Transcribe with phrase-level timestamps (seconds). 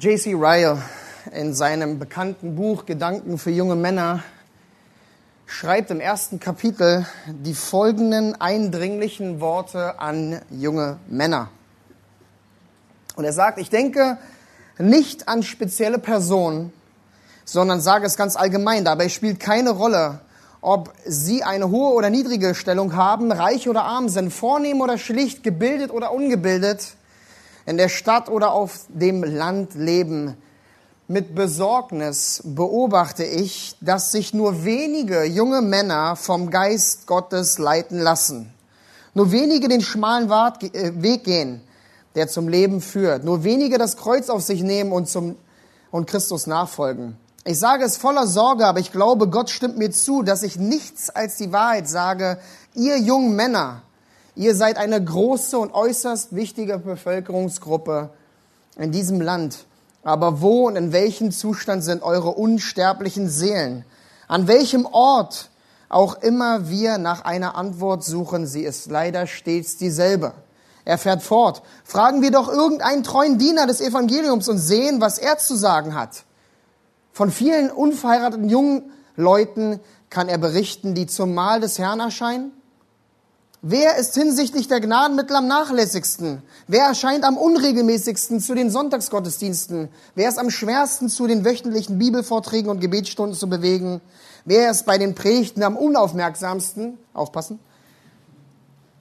[0.00, 0.32] J.C.
[0.32, 0.78] Ryle
[1.30, 4.22] in seinem bekannten Buch Gedanken für junge Männer
[5.44, 11.50] schreibt im ersten Kapitel die folgenden eindringlichen Worte an junge Männer.
[13.14, 14.16] Und er sagt, ich denke
[14.78, 16.72] nicht an spezielle Personen,
[17.44, 18.86] sondern sage es ganz allgemein.
[18.86, 20.20] Dabei spielt keine Rolle,
[20.62, 25.42] ob sie eine hohe oder niedrige Stellung haben, reich oder arm sind, vornehm oder schlicht,
[25.42, 26.94] gebildet oder ungebildet
[27.70, 30.36] in der Stadt oder auf dem Land leben.
[31.06, 38.52] Mit Besorgnis beobachte ich, dass sich nur wenige junge Männer vom Geist Gottes leiten lassen.
[39.14, 41.60] Nur wenige den schmalen äh, Weg gehen,
[42.16, 43.22] der zum Leben führt.
[43.22, 45.36] Nur wenige das Kreuz auf sich nehmen und, zum,
[45.92, 47.16] und Christus nachfolgen.
[47.44, 51.08] Ich sage es voller Sorge, aber ich glaube, Gott stimmt mir zu, dass ich nichts
[51.08, 52.38] als die Wahrheit sage.
[52.74, 53.82] Ihr jungen Männer,
[54.36, 58.10] Ihr seid eine große und äußerst wichtige Bevölkerungsgruppe
[58.76, 59.66] in diesem Land.
[60.02, 63.84] Aber wo und in welchem Zustand sind eure unsterblichen Seelen?
[64.28, 65.50] An welchem Ort
[65.88, 70.32] auch immer wir nach einer Antwort suchen, sie ist leider stets dieselbe.
[70.84, 71.62] Er fährt fort.
[71.84, 76.24] Fragen wir doch irgendeinen treuen Diener des Evangeliums und sehen, was er zu sagen hat.
[77.12, 82.52] Von vielen unverheirateten jungen Leuten kann er berichten, die zum Mahl des Herrn erscheinen
[83.62, 86.42] Wer ist hinsichtlich der Gnadenmittel am nachlässigsten?
[86.66, 89.90] Wer erscheint am unregelmäßigsten zu den Sonntagsgottesdiensten?
[90.14, 94.00] Wer ist am schwersten zu den wöchentlichen Bibelvorträgen und Gebetsstunden zu bewegen?
[94.46, 96.96] Wer ist bei den Predigten am unaufmerksamsten?
[97.12, 97.58] Aufpassen.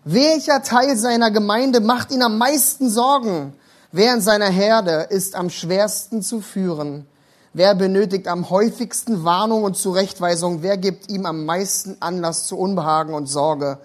[0.03, 3.53] Welcher Teil seiner Gemeinde macht ihn am meisten Sorgen?
[3.94, 7.08] Wer in seiner Herde ist am schwersten zu führen?
[7.53, 10.64] Wer benötigt am häufigsten Warnung und Zurechtweisung?
[10.64, 13.80] Wer gibt ihm am meisten Anlass zu Unbehagen und Sorge?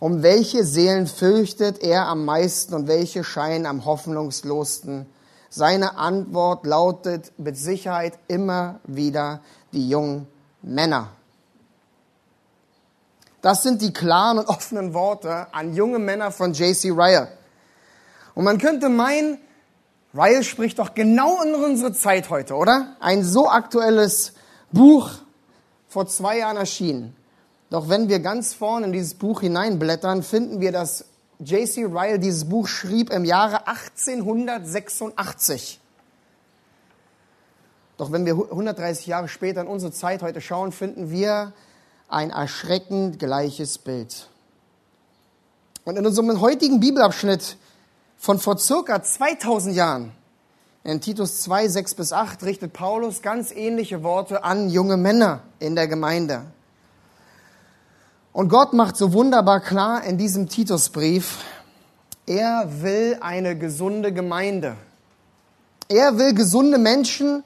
[0.00, 5.04] Um welche Seelen fürchtet er am meisten und welche scheinen am hoffnungslosten?
[5.50, 9.40] Seine Antwort lautet mit Sicherheit immer wieder
[9.72, 10.26] die jungen
[10.62, 11.10] Männer.
[13.42, 16.90] Das sind die klaren und offenen Worte an junge Männer von J.C.
[16.90, 17.28] Ryle.
[18.34, 19.38] Und man könnte meinen,
[20.14, 22.96] Ryle spricht doch genau in unsere Zeit heute, oder?
[23.00, 24.32] Ein so aktuelles
[24.72, 25.10] Buch
[25.88, 27.14] vor zwei Jahren erschienen.
[27.70, 31.06] Doch wenn wir ganz vorne in dieses Buch hineinblättern, finden wir, dass
[31.38, 31.84] J.C.
[31.84, 35.80] Ryle dieses Buch schrieb im Jahre 1886.
[37.96, 41.52] Doch wenn wir 130 Jahre später in unsere Zeit heute schauen, finden wir
[42.08, 44.28] ein erschreckend gleiches Bild.
[45.84, 47.56] Und in unserem heutigen Bibelabschnitt
[48.18, 50.12] von vor circa 2000 Jahren,
[50.82, 55.76] in Titus 2, 6 bis 8, richtet Paulus ganz ähnliche Worte an junge Männer in
[55.76, 56.46] der Gemeinde.
[58.32, 61.38] Und Gott macht so wunderbar klar in diesem Titusbrief,
[62.26, 64.76] er will eine gesunde Gemeinde.
[65.88, 67.42] Er will gesunde Menschen,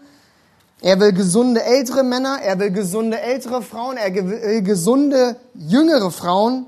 [0.82, 6.66] er will gesunde ältere Männer, er will gesunde ältere Frauen, er will gesunde jüngere Frauen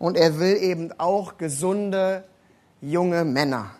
[0.00, 2.24] und er will eben auch gesunde
[2.80, 3.70] junge Männer.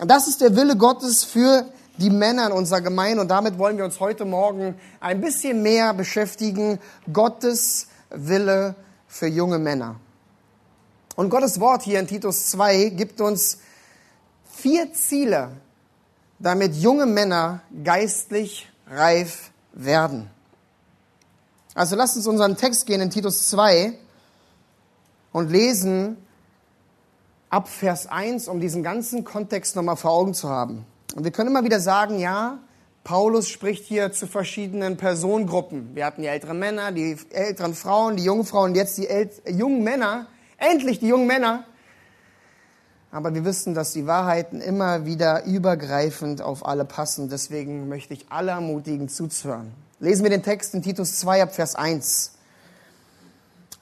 [0.00, 1.66] Und das ist der Wille Gottes für
[1.98, 5.94] die Männer in unserer Gemeinde und damit wollen wir uns heute Morgen ein bisschen mehr
[5.94, 6.80] beschäftigen.
[7.12, 8.74] Gottes Wille
[9.06, 9.96] für junge Männer.
[11.16, 13.58] Und Gottes Wort hier in Titus 2 gibt uns
[14.52, 15.50] vier Ziele,
[16.38, 20.30] damit junge Männer geistlich reif werden.
[21.74, 23.92] Also lasst uns unseren Text gehen in Titus 2
[25.32, 26.16] und lesen
[27.48, 30.84] ab Vers 1, um diesen ganzen Kontext nochmal vor Augen zu haben.
[31.14, 32.58] Und wir können immer wieder sagen, ja,
[33.04, 35.94] Paulus spricht hier zu verschiedenen Personengruppen.
[35.94, 39.08] Wir hatten die älteren Männer, die älteren Frauen, die jungen Frauen, jetzt die
[39.48, 40.26] jungen Männer.
[40.58, 41.64] Endlich die jungen Männer.
[43.10, 47.28] Aber wir wissen, dass die Wahrheiten immer wieder übergreifend auf alle passen.
[47.28, 49.72] Deswegen möchte ich alle ermutigen, zuzuhören.
[49.98, 52.32] Lesen wir den Text in Titus 2 ab Vers 1.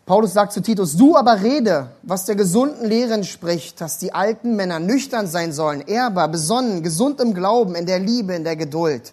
[0.08, 4.56] Paulus sagt zu Titus, du aber rede, was der gesunden Lehre entspricht, dass die alten
[4.56, 9.12] Männer nüchtern sein sollen, ehrbar, besonnen, gesund im Glauben, in der Liebe, in der Geduld.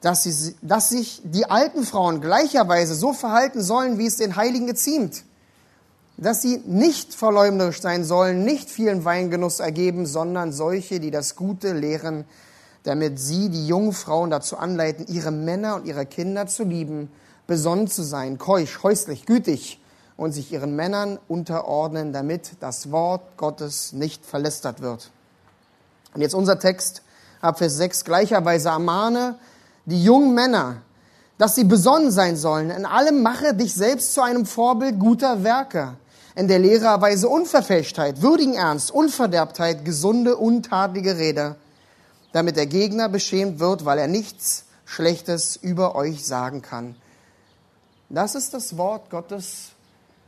[0.00, 4.66] Dass, sie, dass sich die alten Frauen gleicherweise so verhalten sollen, wie es den Heiligen
[4.66, 5.22] geziemt.
[6.16, 11.74] Dass sie nicht verleumderisch sein sollen, nicht vielen Weingenuss ergeben, sondern solche, die das Gute
[11.74, 12.24] lehren,
[12.82, 17.08] damit sie die jungen Frauen dazu anleiten, ihre Männer und ihre Kinder zu lieben,
[17.46, 19.78] besonnen zu sein, keusch, häuslich, gütig
[20.16, 25.10] und sich ihren Männern unterordnen, damit das Wort Gottes nicht verlästert wird.
[26.14, 27.02] Und jetzt unser Text,
[27.40, 29.36] ab Vers 6, gleicherweise ermahne
[29.86, 30.76] die jungen Männer,
[31.36, 32.70] dass sie besonnen sein sollen.
[32.70, 35.96] In allem mache dich selbst zu einem Vorbild guter Werke.
[36.36, 41.56] In der Lehrerweise Unverfälschtheit, würdigen Ernst, Unverderbtheit, gesunde, untadlige Rede,
[42.32, 46.96] damit der Gegner beschämt wird, weil er nichts Schlechtes über euch sagen kann.
[48.08, 49.73] Das ist das Wort Gottes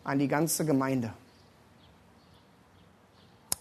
[0.07, 1.13] an die ganze Gemeinde.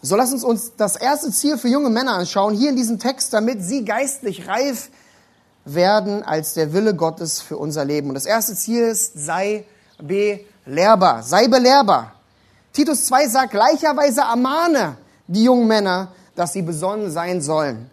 [0.02, 3.34] So lass uns uns das erste Ziel für junge Männer anschauen, hier in diesem Text,
[3.34, 4.90] damit sie geistlich reif
[5.66, 8.10] werden als der Wille Gottes für unser Leben.
[8.10, 9.66] Und das erste Ziel ist, sei
[9.98, 12.14] belehrbar, sei belehrbar.
[12.72, 17.90] Titus 2 sagt gleicherweise ermahne die jungen Männer, dass sie besonnen sein sollen.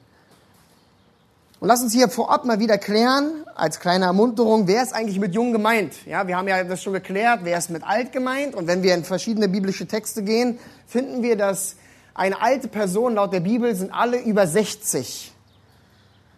[1.61, 5.35] Und lass uns hier vorab mal wieder klären, als kleine Ermunterung, wer ist eigentlich mit
[5.35, 6.07] jung gemeint?
[6.07, 8.55] Ja, wir haben ja das schon geklärt, wer ist mit alt gemeint?
[8.55, 11.77] Und wenn wir in verschiedene biblische Texte gehen, finden wir, dass
[12.15, 15.33] eine alte Person laut der Bibel sind alle über 60.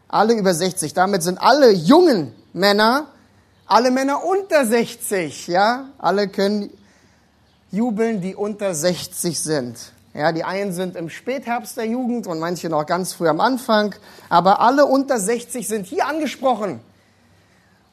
[0.08, 0.94] Alle über 60.
[0.94, 3.08] Damit sind alle jungen Männer,
[3.66, 5.88] alle Männer unter 60, ja?
[5.98, 6.70] Alle können
[7.70, 9.78] jubeln, die unter 60 sind.
[10.14, 13.96] Ja, die einen sind im Spätherbst der Jugend und manche noch ganz früh am Anfang,
[14.28, 16.78] aber alle unter 60 sind hier angesprochen.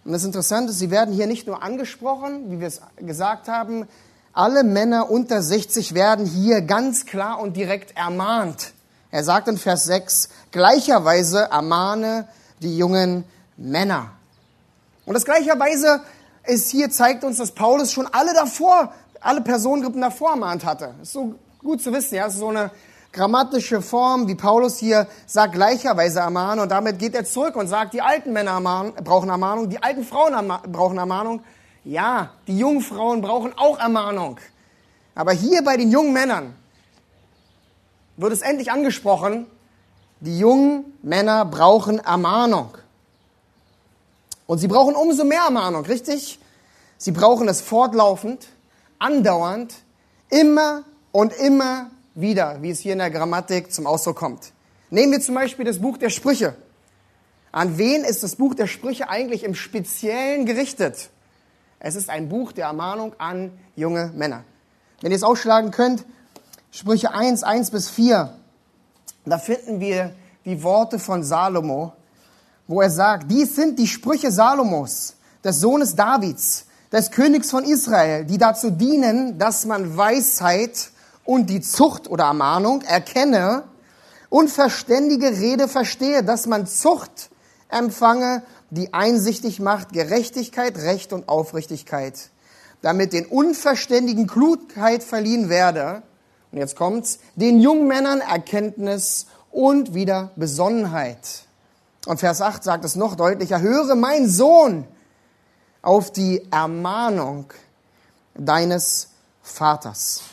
[0.04, 3.88] Und das Interessante ist, sie werden hier nicht nur angesprochen, wie wir es gesagt haben,
[4.34, 8.74] alle Männer unter 60 werden hier ganz klar und direkt ermahnt.
[9.12, 12.28] Er sagt in Vers 6, gleicherweise ermahne
[12.62, 13.26] die jungen
[13.58, 14.12] Männer.
[15.06, 16.02] Und das gleicherweise
[16.46, 20.96] ist hier, zeigt uns, dass Paulus schon alle davor, alle Personengruppen davor ermahnt hatte.
[21.02, 22.72] Ist so gut zu wissen, ja, ist so eine
[23.12, 26.62] grammatische Form, wie Paulus hier sagt, gleicherweise ermahnen.
[26.62, 28.60] Und damit geht er zurück und sagt, die alten Männer
[29.04, 31.42] brauchen Ermahnung, die alten Frauen brauchen Ermahnung.
[31.84, 34.40] Ja, die jungen Frauen brauchen auch Ermahnung.
[35.16, 36.54] Aber hier bei den jungen Männern
[38.18, 39.48] wird es endlich angesprochen,
[40.20, 42.78] die jungen Männer brauchen Ermahnung.
[44.46, 46.40] Und sie brauchen umso mehr Ermahnung, richtig?
[46.98, 48.48] Sie brauchen es fortlaufend,
[49.00, 49.74] andauernd,
[50.30, 54.52] immer und immer wieder, wie es hier in der Grammatik zum Ausdruck kommt.
[54.90, 56.56] Nehmen wir zum Beispiel das Buch der Sprüche.
[57.52, 61.10] An wen ist das Buch der Sprüche eigentlich im Speziellen gerichtet?
[61.80, 64.44] Es ist ein Buch der Ermahnung an junge Männer.
[65.02, 66.06] Wenn ihr es ausschlagen könnt,
[66.72, 68.34] Sprüche 1, 1 bis 4,
[69.26, 70.14] da finden wir
[70.46, 71.94] die Worte von Salomo,
[72.68, 78.26] wo er sagt, dies sind die Sprüche Salomos, des Sohnes Davids, des Königs von Israel,
[78.26, 80.92] die dazu dienen, dass man Weisheit
[81.26, 83.64] und die Zucht oder Ermahnung erkenne
[84.30, 87.30] und verständige Rede verstehe, dass man Zucht
[87.70, 92.30] empfange, die einsichtig macht, Gerechtigkeit, Recht und Aufrichtigkeit,
[92.82, 96.04] damit den Unverständigen Klugheit verliehen werde,
[96.52, 101.44] und jetzt kommt's, den jungen Männern Erkenntnis und wieder Besonnenheit.
[102.06, 104.86] Und Vers 8 sagt es noch deutlicher, höre mein Sohn
[105.82, 107.46] auf die Ermahnung
[108.34, 109.10] deines
[109.42, 110.24] Vaters.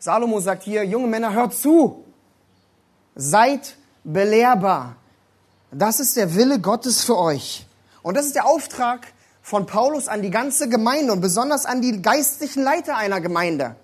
[0.00, 2.04] Salomo sagt hier, junge Männer, hört zu,
[3.14, 4.96] seid belehrbar.
[5.70, 7.66] Das ist der Wille Gottes für euch.
[8.02, 9.06] Und das ist der Auftrag
[9.42, 13.76] von Paulus an die ganze Gemeinde und besonders an die geistlichen Leiter einer Gemeinde.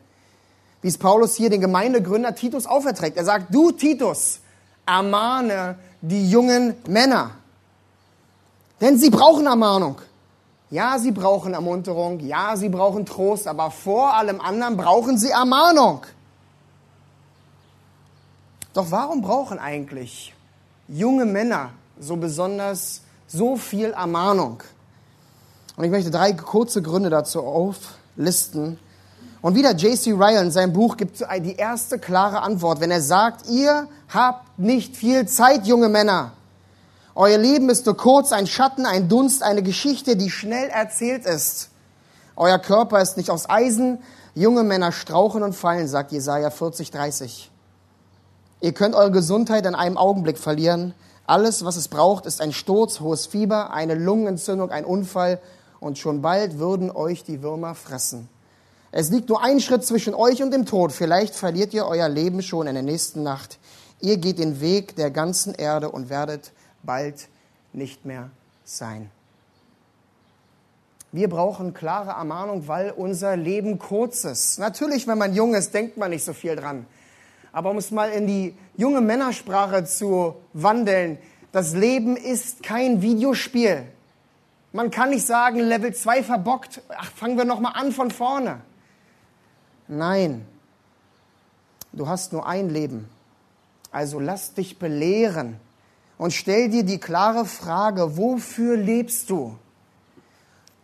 [0.80, 3.18] Wie es Paulus hier den Gemeindegründer Titus auferträgt.
[3.18, 4.40] Er sagt, du Titus,
[4.86, 7.32] ermahne die jungen Männer.
[8.80, 10.00] Denn sie brauchen Ermahnung.
[10.70, 16.00] Ja, sie brauchen Ermunterung, ja, sie brauchen Trost, aber vor allem anderen brauchen sie Ermahnung.
[18.76, 20.34] Doch warum brauchen eigentlich
[20.86, 24.62] junge Männer so besonders so viel Ermahnung?
[25.76, 28.78] Und ich möchte drei kurze Gründe dazu auflisten.
[29.40, 30.12] Und wieder J.C.
[30.12, 34.94] Ryle in seinem Buch gibt die erste klare Antwort, wenn er sagt, ihr habt nicht
[34.94, 36.32] viel Zeit, junge Männer.
[37.14, 41.70] Euer Leben ist nur kurz, ein Schatten, ein Dunst, eine Geschichte, die schnell erzählt ist.
[42.36, 44.00] Euer Körper ist nicht aus Eisen.
[44.34, 47.50] Junge Männer strauchen und fallen, sagt Jesaja 40, 30.
[48.60, 50.94] Ihr könnt eure Gesundheit in einem Augenblick verlieren.
[51.26, 55.40] Alles, was es braucht, ist ein Sturz, hohes Fieber, eine Lungenentzündung, ein Unfall
[55.80, 58.28] und schon bald würden euch die Würmer fressen.
[58.92, 60.92] Es liegt nur ein Schritt zwischen euch und dem Tod.
[60.92, 63.58] Vielleicht verliert ihr euer Leben schon in der nächsten Nacht.
[64.00, 67.28] Ihr geht den Weg der ganzen Erde und werdet bald
[67.72, 68.30] nicht mehr
[68.64, 69.10] sein.
[71.12, 74.58] Wir brauchen klare Ermahnung, weil unser Leben kurz ist.
[74.58, 76.86] Natürlich, wenn man jung ist, denkt man nicht so viel dran.
[77.56, 81.16] Aber um es mal in die junge Männersprache zu wandeln,
[81.52, 83.86] das Leben ist kein Videospiel.
[84.72, 88.60] Man kann nicht sagen, Level 2 verbockt, ach, fangen wir nochmal an von vorne.
[89.88, 90.44] Nein,
[91.94, 93.08] du hast nur ein Leben.
[93.90, 95.58] Also lass dich belehren
[96.18, 99.56] und stell dir die klare Frage, wofür lebst du?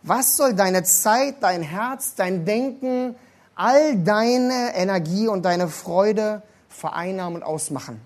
[0.01, 3.13] Was soll deine Zeit, dein Herz, dein Denken,
[3.53, 6.41] all deine Energie und deine Freude
[6.73, 8.01] vereinnahmen und ausmachen?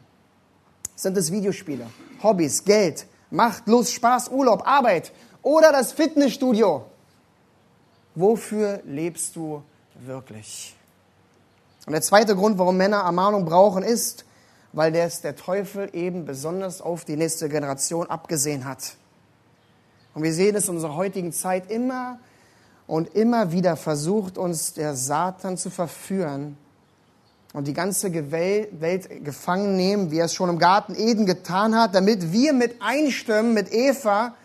[0.96, 1.88] Sind es Videospiele,
[2.24, 6.86] Hobbys, Geld, Macht, Lust, Spaß, Urlaub, Arbeit oder das Fitnessstudio?
[8.16, 9.62] Wofür lebst du
[10.06, 10.76] wirklich?
[11.86, 14.26] Und der zweite Grund, warum Männer Ermahnung brauchen, ist,
[14.74, 18.96] weil das der Teufel eben besonders auf die nächste Generation abgesehen hat.
[20.14, 22.20] Und wir sehen es in unserer heutigen Zeit immer
[22.88, 26.58] und immer wieder versucht uns der Satan zu verführen
[27.58, 31.96] und die ganze Welt gefangen nehmen, wie er es schon im Garten Eden getan hat,
[31.96, 34.36] damit wir mit einstimmen mit Eva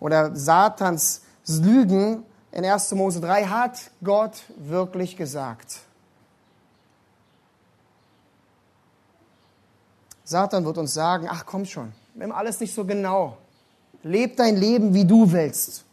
[0.00, 2.90] oder Satans Lügen in 1.
[2.96, 5.78] Mose 3 hat Gott wirklich gesagt.
[10.24, 13.36] Satan wird uns sagen, ach komm schon, haben alles nicht so genau.
[14.02, 15.85] Leb dein Leben, wie du willst.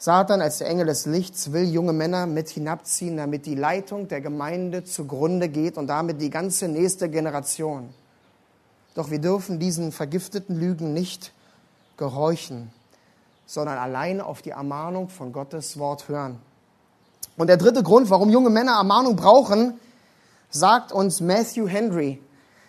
[0.00, 4.20] Satan als der Engel des Lichts will junge Männer mit hinabziehen, damit die Leitung der
[4.20, 7.92] Gemeinde zugrunde geht und damit die ganze nächste Generation.
[8.94, 11.32] Doch wir dürfen diesen vergifteten Lügen nicht
[11.96, 12.70] gehorchen,
[13.44, 16.38] sondern allein auf die Ermahnung von Gottes Wort hören.
[17.36, 19.80] Und der dritte Grund, warum junge Männer Ermahnung brauchen,
[20.48, 22.22] sagt uns Matthew Henry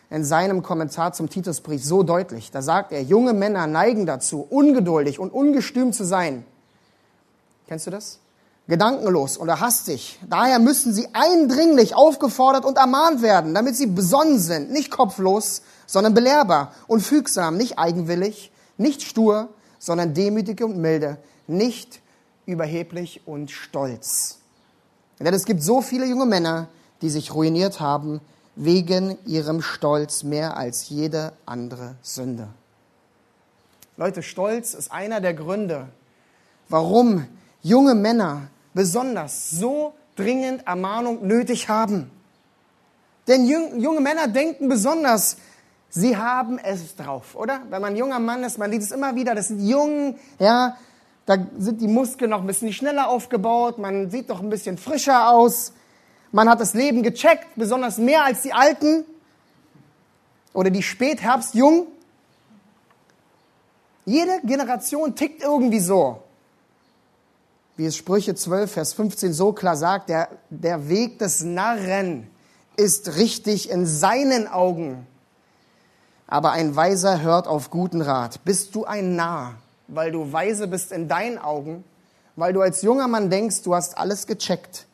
[0.10, 2.50] in seinem Kommentar zum Titusbrief so deutlich.
[2.50, 6.44] Da sagt er, junge Männer neigen dazu, ungeduldig und ungestüm zu sein.
[7.70, 8.18] Kennst du das?
[8.68, 10.18] Gedankenlos oder hastig.
[10.28, 16.16] Daher müssen sie eindringlich aufgefordert und ermahnt werden, damit sie besonnen sind, nicht kopflos, sondern
[16.16, 22.02] belehrbar und fügsam, nicht eigenwillig, nicht stur, sondern demütig und milde, nicht
[22.48, 24.40] überheblich und stolz.
[25.20, 26.70] Denn es gibt so viele junge Männer,
[27.04, 28.20] die sich ruiniert haben,
[28.56, 32.48] wegen ihrem Stolz mehr als jede andere Sünde.
[33.96, 35.90] Leute, Stolz ist einer der Gründe,
[36.68, 37.28] warum
[37.62, 42.12] junge Männer besonders so dringend Ermahnung nötig haben.
[43.28, 45.38] Denn junge Männer denken besonders,
[45.90, 47.62] sie haben es drauf, oder?
[47.70, 50.78] Wenn man junger Mann ist, man sieht es immer wieder, das sind Jungen, ja,
[51.26, 55.30] da sind die Muskeln noch ein bisschen schneller aufgebaut, man sieht doch ein bisschen frischer
[55.30, 55.74] aus.
[56.32, 59.06] Man hat das Leben gecheckt, besonders mehr als die Alten
[60.54, 61.86] oder die Spätherbstjungen.
[64.06, 66.24] Jede Generation tickt irgendwie so.
[67.80, 72.28] Wie es Sprüche 12, Vers 15 so klar sagt, der, der Weg des Narren
[72.76, 75.08] ist richtig in seinen Augen.
[76.28, 78.44] Aber ein Weiser hört auf guten Rat.
[78.44, 79.56] Bist du ein Narr,
[79.88, 81.86] weil du weise bist in deinen Augen,
[82.36, 84.86] weil du als junger Mann denkst, du hast alles gecheckt,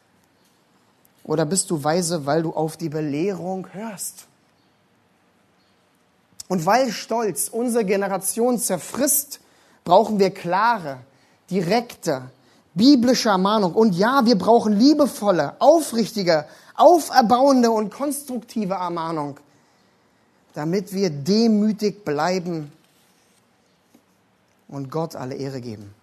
[1.24, 4.28] oder bist du weise, weil du auf die Belehrung hörst?
[6.50, 9.40] Und weil Stolz unsere Generation zerfrisst,
[9.86, 11.00] brauchen wir klare,
[11.50, 12.30] direkte,
[12.76, 13.74] biblische Ermahnung.
[13.74, 19.40] Und ja, wir brauchen liebevolle, aufrichtige, auferbauende und konstruktive Ermahnung,
[20.54, 22.72] damit wir demütig bleiben
[24.68, 25.94] und Gott alle Ehre geben.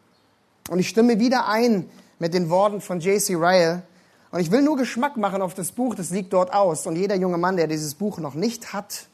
[0.70, 1.88] Und ich stimme wieder ein
[2.18, 3.34] mit den Worten von J.C.
[3.34, 3.82] Ryle.
[4.30, 6.86] Und ich will nur Geschmack machen auf das Buch, das liegt dort aus.
[6.86, 9.06] Und jeder junge Mann, der dieses Buch noch nicht hat,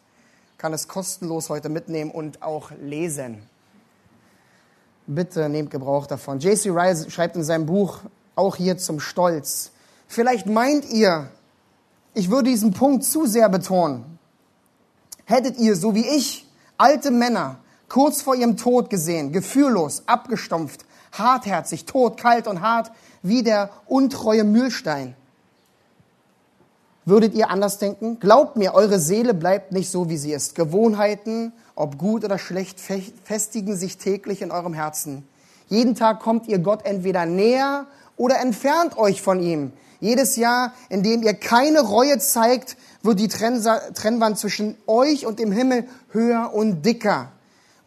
[0.59, 3.43] kann es kostenlos heute mitnehmen und auch lesen.
[5.11, 6.39] Bitte nehmt Gebrauch davon.
[6.39, 6.69] J.C.
[6.69, 8.01] Ryle schreibt in seinem Buch
[8.35, 9.71] auch hier zum Stolz.
[10.07, 11.31] Vielleicht meint ihr,
[12.13, 14.19] ich würde diesen Punkt zu sehr betonen.
[15.25, 16.47] Hättet ihr, so wie ich,
[16.77, 17.57] alte Männer
[17.89, 24.45] kurz vor ihrem Tod gesehen, gefühllos, abgestumpft, hartherzig, tot, kalt und hart, wie der untreue
[24.45, 25.17] Mühlstein.
[27.09, 28.21] Würdet ihr anders denken?
[28.21, 30.55] Glaubt mir, eure Seele bleibt nicht so, wie sie ist.
[30.55, 35.27] Gewohnheiten, ob gut oder schlecht, festigen sich täglich in eurem Herzen.
[35.69, 37.87] Jeden Tag kommt ihr Gott entweder näher
[38.19, 39.73] oder entfernt euch von ihm.
[40.01, 45.51] Jedes Jahr, in dem ihr keine Reue zeigt, wird die Trennwand zwischen euch und dem
[45.51, 47.33] Himmel höher und dicker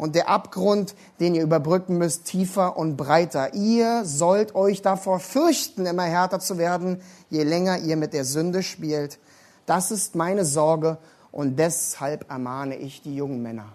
[0.02, 3.54] und der Abgrund, den ihr überbrücken müsst, tiefer und breiter.
[3.54, 8.62] Ihr sollt euch davor fürchten, immer härter zu werden, je länger ihr mit der Sünde
[8.62, 9.18] spielt.
[9.66, 11.00] Das ist meine Sorge
[11.32, 13.72] und deshalb ermahne ich die jungen Männer.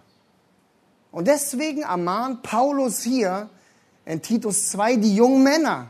[1.11, 3.49] Und deswegen ermahnt Paulus hier
[4.05, 5.89] in Titus 2 die jungen Männer,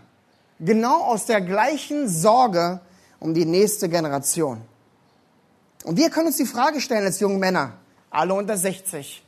[0.61, 2.81] genau aus der gleichen Sorge
[3.19, 4.63] um die nächste Generation.
[5.85, 7.73] Und wir können uns die Frage stellen als junge Männer,
[8.11, 9.25] alle unter 60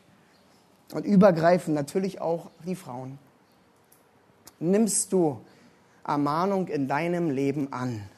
[0.93, 3.19] und übergreifen natürlich auch die Frauen.
[4.61, 5.41] Nimmst du
[6.07, 8.09] Ermahnung in deinem Leben an?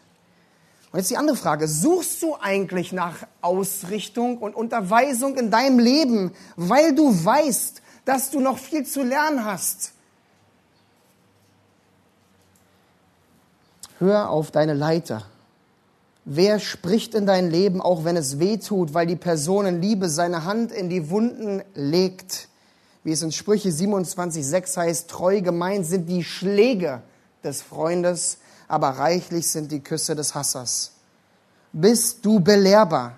[0.92, 6.32] Und jetzt die andere Frage, suchst du eigentlich nach Ausrichtung und Unterweisung in deinem Leben,
[6.56, 9.92] weil du weißt, dass du noch viel zu lernen hast?
[13.99, 15.26] Hör auf deine Leiter.
[16.25, 20.09] Wer spricht in dein Leben, auch wenn es weh tut, weil die Person in Liebe
[20.09, 22.49] seine Hand in die Wunden legt?
[23.04, 27.02] Wie es in Sprüche 27,6 heißt, treu gemeint sind die Schläge
[27.42, 28.38] des Freundes,
[28.71, 30.93] aber reichlich sind die Küsse des Hassers.
[31.73, 33.17] Bist du belehrbar?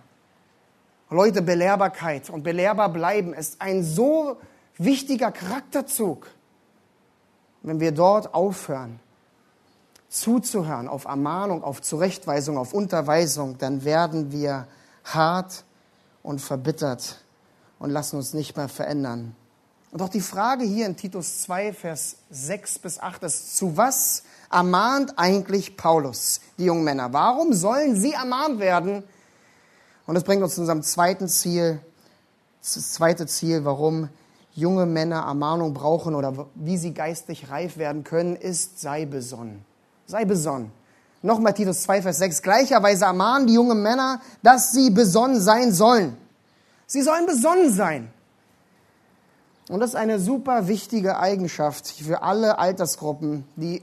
[1.11, 4.38] Leute, Belehrbarkeit und belehrbar bleiben ist ein so
[4.78, 6.26] wichtiger Charakterzug.
[7.61, 8.99] Wenn wir dort aufhören,
[10.09, 14.66] zuzuhören, auf Ermahnung, auf Zurechtweisung, auf Unterweisung, dann werden wir
[15.04, 15.64] hart
[16.23, 17.23] und verbittert
[17.78, 19.37] und lassen uns nicht mehr verändern.
[19.90, 24.23] Und auch die Frage hier in Titus 2, Vers 6 bis 8 ist, zu was
[24.52, 27.12] ermahnt eigentlich Paulus die jungen Männer?
[27.12, 29.02] Warum sollen sie ermahnt werden?
[30.06, 31.80] Und das bringt uns zu unserem zweiten Ziel,
[32.61, 34.09] das zweite Ziel, warum
[34.54, 39.64] junge Männer Ermahnung brauchen oder wie sie geistig reif werden können, ist, sei besonnen.
[40.06, 40.71] Sei besonnen.
[41.23, 42.42] Nochmal Titus 2, Vers 6.
[42.42, 46.16] Gleicherweise ermahnen die jungen Männer, dass sie besonnen sein sollen.
[46.87, 48.12] Sie sollen besonnen sein.
[49.68, 53.82] Und das ist eine super wichtige Eigenschaft für alle Altersgruppen, die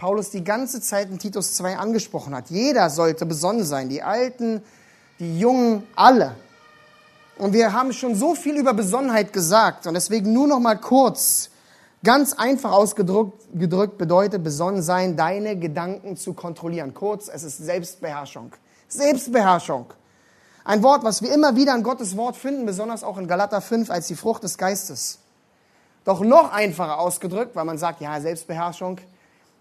[0.00, 2.50] Paulus die ganze Zeit in Titus 2 angesprochen hat.
[2.50, 3.88] Jeder sollte besonnen sein.
[3.88, 4.62] Die Alten,
[5.18, 6.34] die Jungen, alle.
[7.38, 9.86] Und wir haben schon so viel über Besonnenheit gesagt.
[9.86, 11.50] Und deswegen nur noch mal kurz
[12.02, 16.94] Ganz einfach ausgedrückt gedrückt bedeutet besonnen sein, deine Gedanken zu kontrollieren.
[16.94, 18.52] Kurz, es ist Selbstbeherrschung.
[18.88, 19.92] Selbstbeherrschung.
[20.64, 23.90] Ein Wort, was wir immer wieder in Gottes Wort finden, besonders auch in Galater 5
[23.90, 25.18] als die Frucht des Geistes.
[26.04, 28.98] Doch noch einfacher ausgedrückt, weil man sagt, ja, Selbstbeherrschung.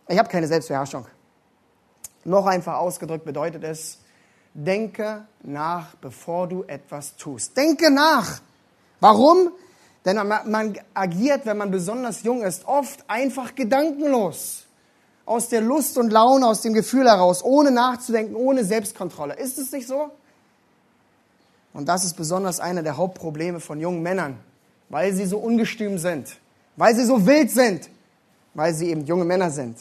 [0.09, 1.05] Ich habe keine Selbstbeherrschung.
[2.25, 3.99] Noch einfacher ausgedrückt bedeutet es,
[4.55, 7.55] denke nach, bevor du etwas tust.
[7.55, 8.41] Denke nach.
[8.99, 9.51] Warum?
[10.03, 14.65] Denn man agiert, wenn man besonders jung ist, oft einfach gedankenlos.
[15.25, 19.35] Aus der Lust und Laune, aus dem Gefühl heraus, ohne nachzudenken, ohne Selbstkontrolle.
[19.35, 20.09] Ist es nicht so?
[21.71, 24.39] Und das ist besonders einer der Hauptprobleme von jungen Männern,
[24.89, 26.35] weil sie so ungestüm sind,
[26.77, 27.91] weil sie so wild sind,
[28.55, 29.77] weil sie eben junge Männer sind.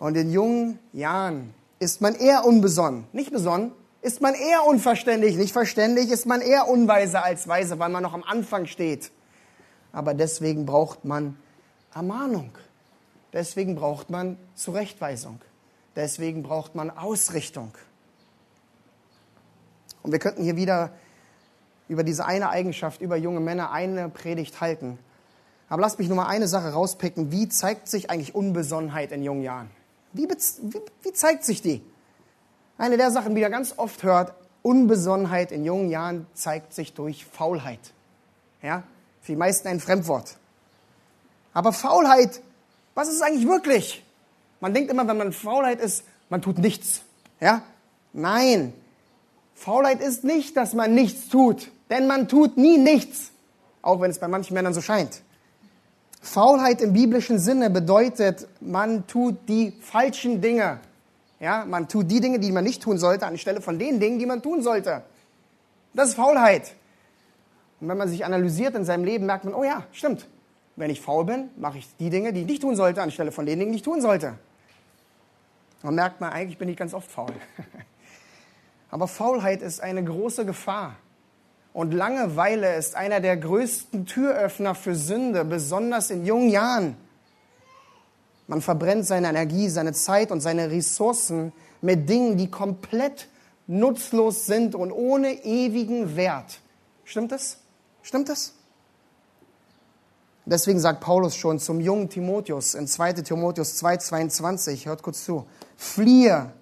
[0.00, 5.52] Und in jungen Jahren ist man eher unbesonnen, nicht besonnen, ist man eher unverständlich, nicht
[5.52, 9.10] verständlich, ist man eher unweise als weise, weil man noch am Anfang steht.
[9.92, 11.36] Aber deswegen braucht man
[11.94, 12.50] Ermahnung.
[13.34, 15.38] Deswegen braucht man Zurechtweisung.
[15.94, 17.72] Deswegen braucht man Ausrichtung.
[20.02, 20.92] Und wir könnten hier wieder
[21.88, 24.98] über diese eine Eigenschaft, über junge Männer, eine Predigt halten.
[25.68, 27.32] Aber lasst mich nur mal eine Sache rauspicken.
[27.32, 29.70] Wie zeigt sich eigentlich Unbesonnenheit in jungen Jahren?
[30.12, 31.82] Wie, wie, wie zeigt sich die?
[32.78, 37.24] Eine der Sachen, die ihr ganz oft hört, Unbesonnenheit in jungen Jahren zeigt sich durch
[37.24, 37.80] Faulheit.
[38.62, 38.82] Ja,
[39.20, 40.36] für die meisten ein Fremdwort.
[41.52, 42.40] Aber Faulheit,
[42.94, 44.04] was ist es eigentlich wirklich?
[44.60, 47.02] Man denkt immer, wenn man Faulheit ist, man tut nichts.
[47.40, 47.62] Ja?
[48.12, 48.74] Nein.
[49.54, 53.30] Faulheit ist nicht, dass man nichts tut, denn man tut nie nichts,
[53.82, 55.22] auch wenn es bei manchen Männern so scheint.
[56.20, 60.80] Faulheit im biblischen Sinne bedeutet, man tut die falschen Dinge.
[61.40, 64.26] Ja, man tut die Dinge, die man nicht tun sollte, anstelle von den Dingen, die
[64.26, 65.02] man tun sollte.
[65.94, 66.74] Das ist Faulheit.
[67.80, 70.28] Und wenn man sich analysiert in seinem Leben, merkt man, oh ja, stimmt.
[70.76, 73.46] Wenn ich faul bin, mache ich die Dinge, die ich nicht tun sollte, anstelle von
[73.46, 74.34] den Dingen, die ich tun sollte.
[75.82, 77.32] Dann merkt man, eigentlich bin ich ganz oft faul.
[78.90, 80.96] Aber Faulheit ist eine große Gefahr.
[81.72, 86.96] Und Langeweile ist einer der größten Türöffner für Sünde, besonders in jungen Jahren.
[88.48, 93.28] Man verbrennt seine Energie, seine Zeit und seine Ressourcen mit Dingen, die komplett
[93.68, 96.60] nutzlos sind und ohne ewigen Wert.
[97.04, 97.58] Stimmt das?
[98.02, 98.54] Stimmt das?
[100.44, 106.52] Deswegen sagt Paulus schon zum jungen Timotheus in 2 Timotheus 2,22, hört kurz zu, fliehe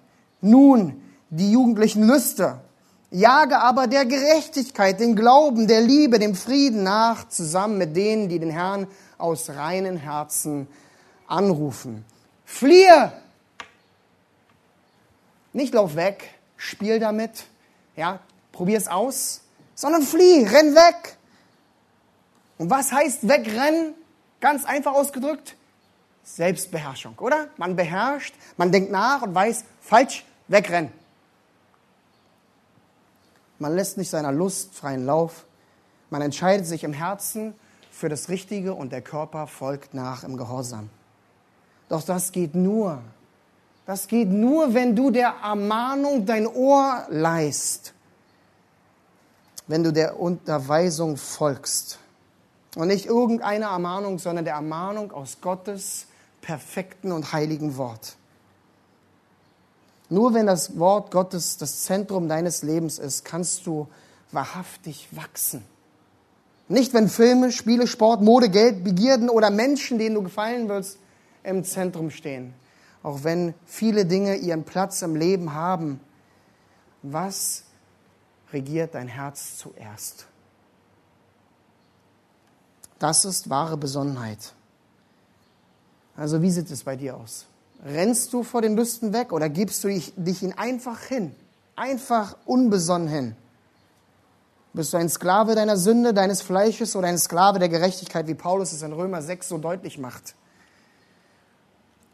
[0.41, 2.59] nun die jugendlichen Lüste,
[3.11, 8.39] jage aber der Gerechtigkeit, den Glauben, der Liebe, dem Frieden nach, zusammen mit denen, die
[8.39, 10.67] den Herrn aus reinen Herzen
[11.27, 12.05] anrufen.
[12.45, 13.11] Fliehe!
[15.53, 17.45] Nicht lauf weg, spiel damit,
[17.95, 18.19] ja,
[18.51, 19.41] probier es aus,
[19.73, 21.17] sondern flieh, renn weg.
[22.57, 23.93] Und was heißt wegrennen?
[24.41, 25.55] Ganz einfach ausgedrückt,
[26.23, 27.47] Selbstbeherrschung, oder?
[27.57, 30.91] Man beherrscht, man denkt nach und weiß, falsch, wegrennen.
[33.59, 35.45] Man lässt nicht seiner Lust freien Lauf.
[36.09, 37.53] Man entscheidet sich im Herzen
[37.91, 40.89] für das Richtige und der Körper folgt nach im Gehorsam.
[41.89, 43.01] Doch das geht nur,
[43.85, 47.93] das geht nur, wenn du der Ermahnung dein Ohr leist,
[49.65, 51.97] wenn du der Unterweisung folgst.
[52.75, 56.05] Und nicht irgendeine Ermahnung, sondern der Ermahnung aus Gottes
[56.41, 58.15] perfekten und heiligen Wort.
[60.09, 63.87] Nur wenn das Wort Gottes das Zentrum deines Lebens ist, kannst du
[64.31, 65.63] wahrhaftig wachsen.
[66.67, 70.97] Nicht, wenn Filme, Spiele, Sport, Mode, Geld, Begierden oder Menschen, denen du gefallen willst,
[71.43, 72.53] im Zentrum stehen.
[73.01, 75.99] Auch wenn viele Dinge ihren Platz im Leben haben.
[77.01, 77.63] Was
[78.51, 80.27] regiert dein Herz zuerst?
[82.99, 84.53] Das ist wahre Besonnenheit.
[86.17, 87.45] Also wie sieht es bei dir aus?
[87.83, 91.33] Rennst du vor den Lüsten weg oder gibst du dich, dich ihnen einfach hin?
[91.75, 93.35] Einfach unbesonnen hin?
[94.73, 98.71] Bist du ein Sklave deiner Sünde, deines Fleisches oder ein Sklave der Gerechtigkeit, wie Paulus
[98.71, 100.35] es in Römer 6 so deutlich macht?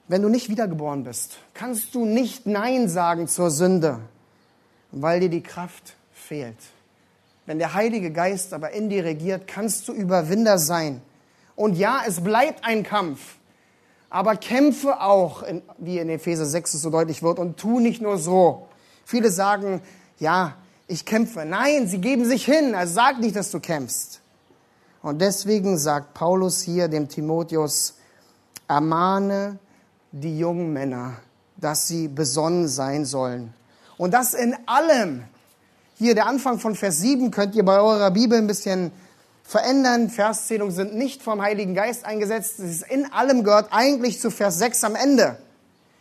[0.07, 3.99] Wenn du nicht wiedergeboren bist, kannst du nicht Nein sagen zur Sünde,
[4.91, 6.57] weil dir die Kraft fehlt.
[7.47, 11.01] Wenn der Heilige Geist aber in dir regiert, kannst du Überwinder sein.
[11.55, 13.35] Und ja, es bleibt ein Kampf.
[14.15, 15.43] Aber kämpfe auch,
[15.77, 18.65] wie in Epheser 6 es so deutlich wird, und tu nicht nur so.
[19.03, 19.81] Viele sagen,
[20.19, 20.53] ja,
[20.87, 21.43] ich kämpfe.
[21.43, 22.75] Nein, sie geben sich hin.
[22.75, 24.21] Also sag nicht, dass du kämpfst.
[25.01, 27.95] Und deswegen sagt Paulus hier dem Timotheus,
[28.69, 29.59] ermahne
[30.13, 31.17] die jungen Männer,
[31.57, 33.53] dass sie besonnen sein sollen.
[33.97, 35.25] Und das in allem.
[35.95, 38.93] Hier der Anfang von Vers 7 könnt ihr bei eurer Bibel ein bisschen
[39.45, 40.09] verändern.
[40.09, 42.59] Verszählungen sind nicht vom Heiligen Geist eingesetzt.
[42.59, 45.37] Es ist in allem gehört eigentlich zu Vers 6 am Ende.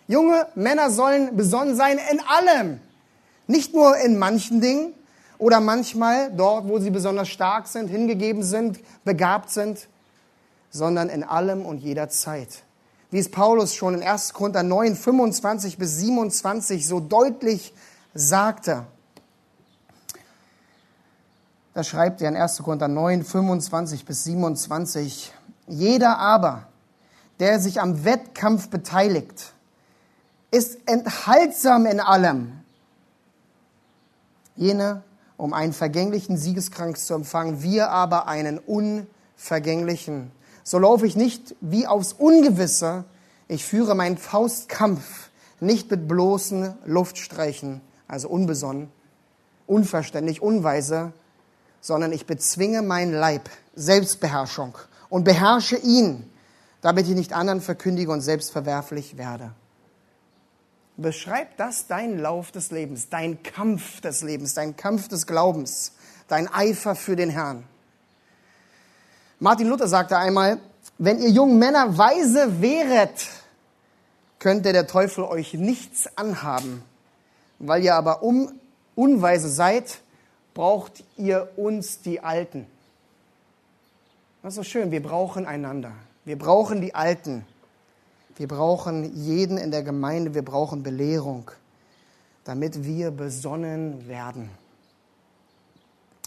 [0.09, 2.81] Junge Männer sollen besonnen sein in allem.
[3.47, 4.95] Nicht nur in manchen Dingen
[5.39, 9.89] oder manchmal dort, wo sie besonders stark sind, hingegeben sind, begabt sind,
[10.71, 12.49] sondern in allem und jeder Zeit.
[13.11, 14.33] Wie es Paulus schon in 1.
[14.33, 17.73] Korinther 9, 25 bis 27 so deutlich
[18.15, 18.87] sagte.
[21.75, 22.59] Da schreibt er in 1.
[22.59, 25.33] Korinther 9, 25 bis 27,
[25.67, 26.69] jeder aber,
[27.41, 29.53] der sich am Wettkampf beteiligt,
[30.53, 32.61] ist enthaltsam in allem.
[34.55, 35.03] Jene,
[35.37, 40.31] um einen vergänglichen Siegeskranz zu empfangen, wir aber einen unvergänglichen.
[40.63, 43.03] So laufe ich nicht wie aufs Ungewisse,
[43.49, 48.93] ich führe meinen Faustkampf nicht mit bloßen Luftstreichen, also unbesonnen,
[49.67, 51.13] unverständlich, unweise,
[51.85, 54.79] sondern ich bezwinge meinen Leib, Selbstbeherrschung
[55.11, 56.31] und beherrsche ihn,
[56.81, 59.53] damit ich nicht anderen verkündige und selbst verwerflich werde.
[60.97, 65.93] Beschreib das dein Lauf des Lebens, dein Kampf des Lebens, dein Kampf des Glaubens,
[66.27, 67.65] dein Eifer für den Herrn.
[69.39, 70.61] Martin Luther sagte einmal,
[70.97, 73.27] wenn ihr jungen Männer weise wäret,
[74.39, 76.83] könnte der Teufel euch nichts anhaben.
[77.59, 78.59] Weil ihr aber um,
[78.95, 79.99] unweise seid,
[80.55, 82.67] braucht ihr uns die Alten.
[84.43, 85.93] Das ist so schön, wir brauchen einander.
[86.25, 87.45] Wir brauchen die Alten.
[88.37, 91.51] Wir brauchen jeden in der Gemeinde, wir brauchen Belehrung,
[92.45, 94.51] damit wir besonnen werden.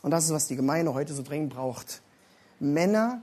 [0.04, 2.02] Und das ist, was die Gemeinde heute so dringend braucht.
[2.60, 3.22] Männer,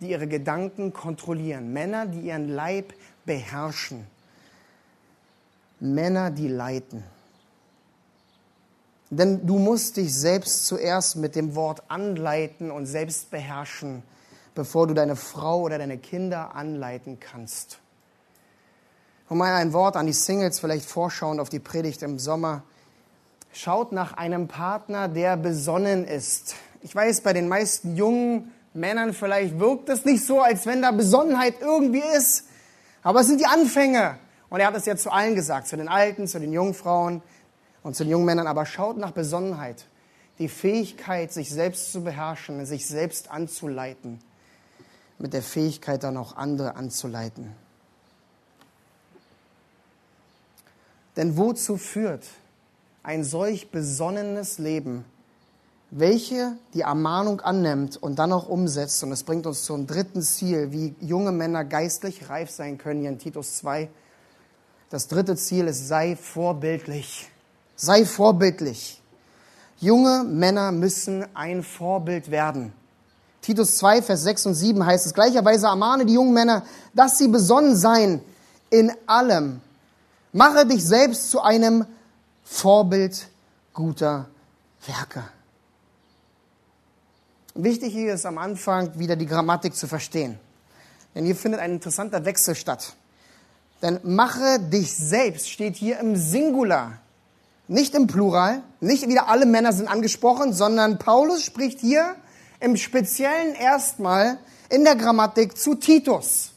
[0.00, 1.72] die ihre Gedanken kontrollieren.
[1.72, 2.92] Männer, die ihren Leib
[3.24, 4.06] beherrschen.
[5.80, 7.04] Männer, die leiten.
[9.16, 14.02] Denn du musst dich selbst zuerst mit dem Wort anleiten und selbst beherrschen,
[14.54, 17.78] bevor du deine Frau oder deine Kinder anleiten kannst.
[19.30, 22.62] Und mal ein Wort an die Singles, vielleicht vorschauend auf die Predigt im Sommer.
[23.52, 26.54] Schaut nach einem Partner, der besonnen ist.
[26.82, 30.90] Ich weiß, bei den meisten jungen Männern vielleicht wirkt es nicht so, als wenn da
[30.90, 32.44] Besonnenheit irgendwie ist.
[33.02, 34.18] Aber es sind die Anfänge.
[34.50, 37.22] Und er hat es ja zu allen gesagt, zu den Alten, zu den Jungfrauen
[37.86, 39.86] und zu den jungen Männern, aber schaut nach Besonnenheit.
[40.40, 44.18] Die Fähigkeit, sich selbst zu beherrschen, sich selbst anzuleiten,
[45.20, 47.52] mit der Fähigkeit dann auch andere anzuleiten.
[51.14, 52.24] Denn wozu führt
[53.04, 55.04] ein solch besonnenes Leben,
[55.92, 59.04] welche die Ermahnung annimmt und dann auch umsetzt?
[59.04, 63.10] Und das bringt uns zum dritten Ziel, wie junge Männer geistlich reif sein können, hier
[63.10, 63.88] in Titus 2.
[64.90, 67.30] Das dritte Ziel ist, sei vorbildlich.
[67.76, 69.00] Sei vorbildlich.
[69.78, 72.72] Junge Männer müssen ein Vorbild werden.
[73.42, 77.28] Titus 2, Vers 6 und 7 heißt es, gleicherweise ermahne die jungen Männer, dass sie
[77.28, 78.20] besonnen seien
[78.70, 79.60] in allem.
[80.32, 81.86] Mache dich selbst zu einem
[82.42, 83.28] Vorbild
[83.72, 84.26] guter
[84.86, 85.22] Werke.
[87.54, 90.38] Wichtig hier ist am Anfang wieder die Grammatik zu verstehen.
[91.14, 92.94] Denn hier findet ein interessanter Wechsel statt.
[93.80, 96.98] Denn mache dich selbst steht hier im Singular,
[97.68, 98.62] nicht im Plural.
[98.80, 102.16] Nicht wieder alle Männer sind angesprochen, sondern Paulus spricht hier
[102.60, 106.52] im Speziellen erstmal in der Grammatik zu Titus.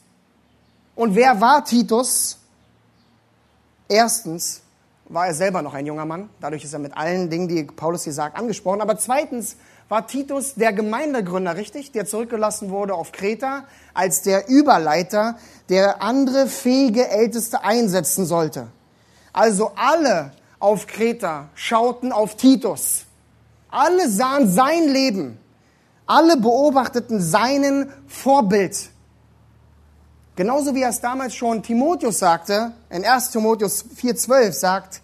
[0.96, 2.38] Und wer war Titus?
[3.88, 4.62] Erstens
[5.06, 6.30] war er selber noch ein junger Mann.
[6.40, 8.82] Dadurch ist er mit allen Dingen, die Paulus hier sagt, angesprochen.
[8.82, 9.56] Aber zweitens
[9.88, 11.92] war Titus der Gemeindegründer, richtig?
[11.92, 15.38] Der zurückgelassen wurde auf Kreta als der Überleiter,
[15.70, 18.68] der andere fähige Älteste einsetzen sollte.
[19.34, 23.06] Also alle auf Kreta schauten auf Titus.
[23.70, 25.38] Alle sahen sein Leben.
[26.06, 28.90] Alle beobachteten seinen Vorbild.
[30.36, 35.02] Genauso wie er es damals schon Timotheus sagte, in 1 Timotheus 4,12 sagt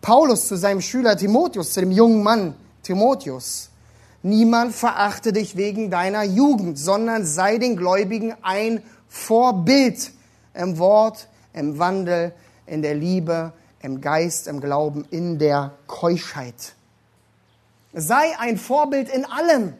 [0.00, 3.70] Paulus zu seinem Schüler Timotheus, zu dem jungen Mann Timotheus,
[4.22, 10.12] niemand verachte dich wegen deiner Jugend, sondern sei den Gläubigen ein Vorbild
[10.54, 12.32] im Wort, im Wandel,
[12.66, 13.52] in der Liebe,
[13.86, 16.74] im Geist, im Glauben, in der Keuschheit.
[17.92, 19.74] Sei ein Vorbild in allem.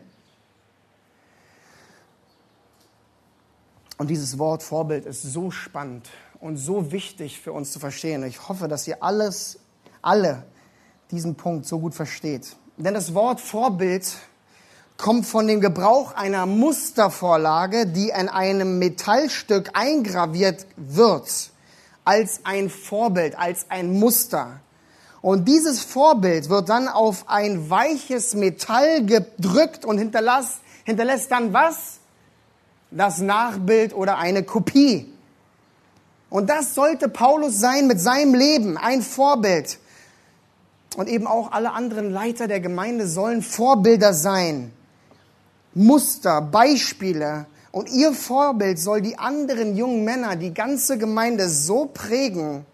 [3.98, 8.22] Und dieses Wort Vorbild ist so spannend und so wichtig für uns zu verstehen.
[8.22, 9.58] Ich hoffe, dass ihr alles,
[10.02, 10.44] alle
[11.10, 12.56] diesen Punkt so gut versteht.
[12.76, 14.06] Denn das Wort Vorbild
[14.98, 21.50] kommt von dem Gebrauch einer Mustervorlage, die in einem Metallstück eingraviert wird,
[22.06, 24.60] als ein Vorbild, als ein Muster.
[25.20, 32.00] Und dieses Vorbild wird dann auf ein weiches Metall gedrückt und hinterlässt, hinterlässt dann was?
[32.90, 35.12] das Nachbild oder eine Kopie.
[36.30, 39.78] Und das sollte Paulus sein mit seinem Leben, ein Vorbild.
[40.96, 44.72] Und eben auch alle anderen Leiter der Gemeinde sollen Vorbilder sein.
[45.74, 47.46] Muster, Beispiele.
[47.76, 52.64] Und ihr Vorbild soll die anderen jungen Männer, die ganze Gemeinde so prägen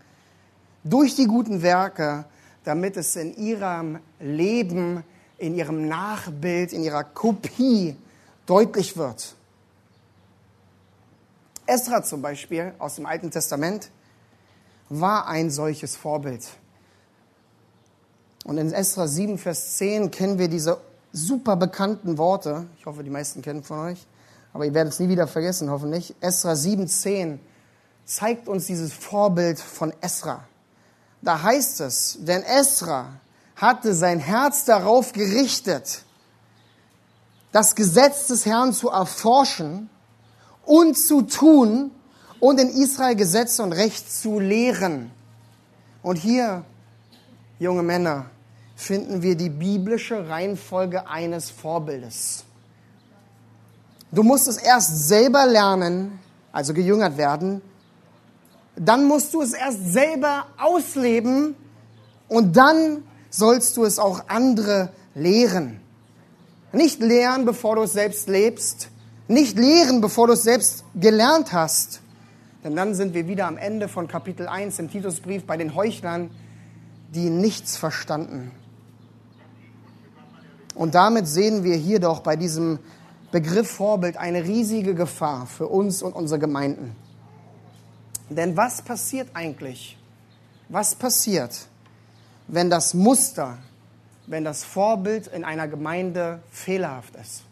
[0.85, 2.25] durch die guten Werke,
[2.62, 5.03] damit es in ihrem Leben,
[5.38, 7.97] in ihrem Nachbild, in ihrer Kopie
[8.47, 9.35] deutlich wird.
[11.67, 13.91] Esra zum Beispiel aus dem Alten Testament
[14.88, 16.47] war ein solches Vorbild.
[18.45, 22.69] Und in Esra 7, Vers 10 kennen wir diese super bekannten Worte.
[22.79, 24.07] Ich hoffe, die meisten kennen von euch.
[24.53, 26.15] Aber ihr werdet es nie wieder vergessen, hoffentlich.
[26.21, 27.41] Esra 7, 10
[28.05, 30.45] zeigt uns dieses Vorbild von Esra.
[31.23, 33.21] Da heißt es, denn Esra
[33.57, 36.03] hatte sein Herz darauf gerichtet,
[37.53, 39.88] das Gesetz des Herrn zu erforschen
[40.65, 41.93] und zu tun
[42.41, 45.12] und in Israel Gesetze und Recht zu lehren.
[46.03, 46.65] Und hier,
[47.59, 48.27] junge Männer,
[48.75, 52.45] finden wir die biblische Reihenfolge eines Vorbildes.
[54.12, 56.18] Du musst es erst selber lernen,
[56.53, 57.62] also gejüngert werden.
[58.77, 61.57] Dann musst du es erst selber ausleben
[62.29, 65.81] und dann sollst du es auch andere lehren.
[66.72, 68.88] Nicht lehren, bevor du es selbst lebst,
[69.29, 72.01] nicht lehren, bevor du es selbst gelernt hast.
[72.64, 76.31] Denn dann sind wir wieder am Ende von Kapitel 1 im Titusbrief bei den Heuchlern,
[77.14, 78.51] die nichts verstanden.
[80.75, 82.79] Und damit sehen wir hier doch bei diesem
[83.33, 86.95] Begriff Vorbild eine riesige Gefahr für uns und unsere Gemeinden.
[88.29, 89.99] Denn was passiert eigentlich?
[90.68, 91.66] Was passiert,
[92.47, 93.59] wenn das Muster,
[94.27, 97.42] wenn das Vorbild in einer Gemeinde fehlerhaft ist?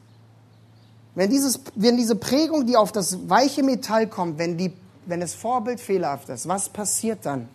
[1.15, 4.73] Wenn, dieses, wenn diese Prägung, die auf das weiche Metall kommt, wenn, die,
[5.07, 7.49] wenn das Vorbild fehlerhaft ist, was passiert dann?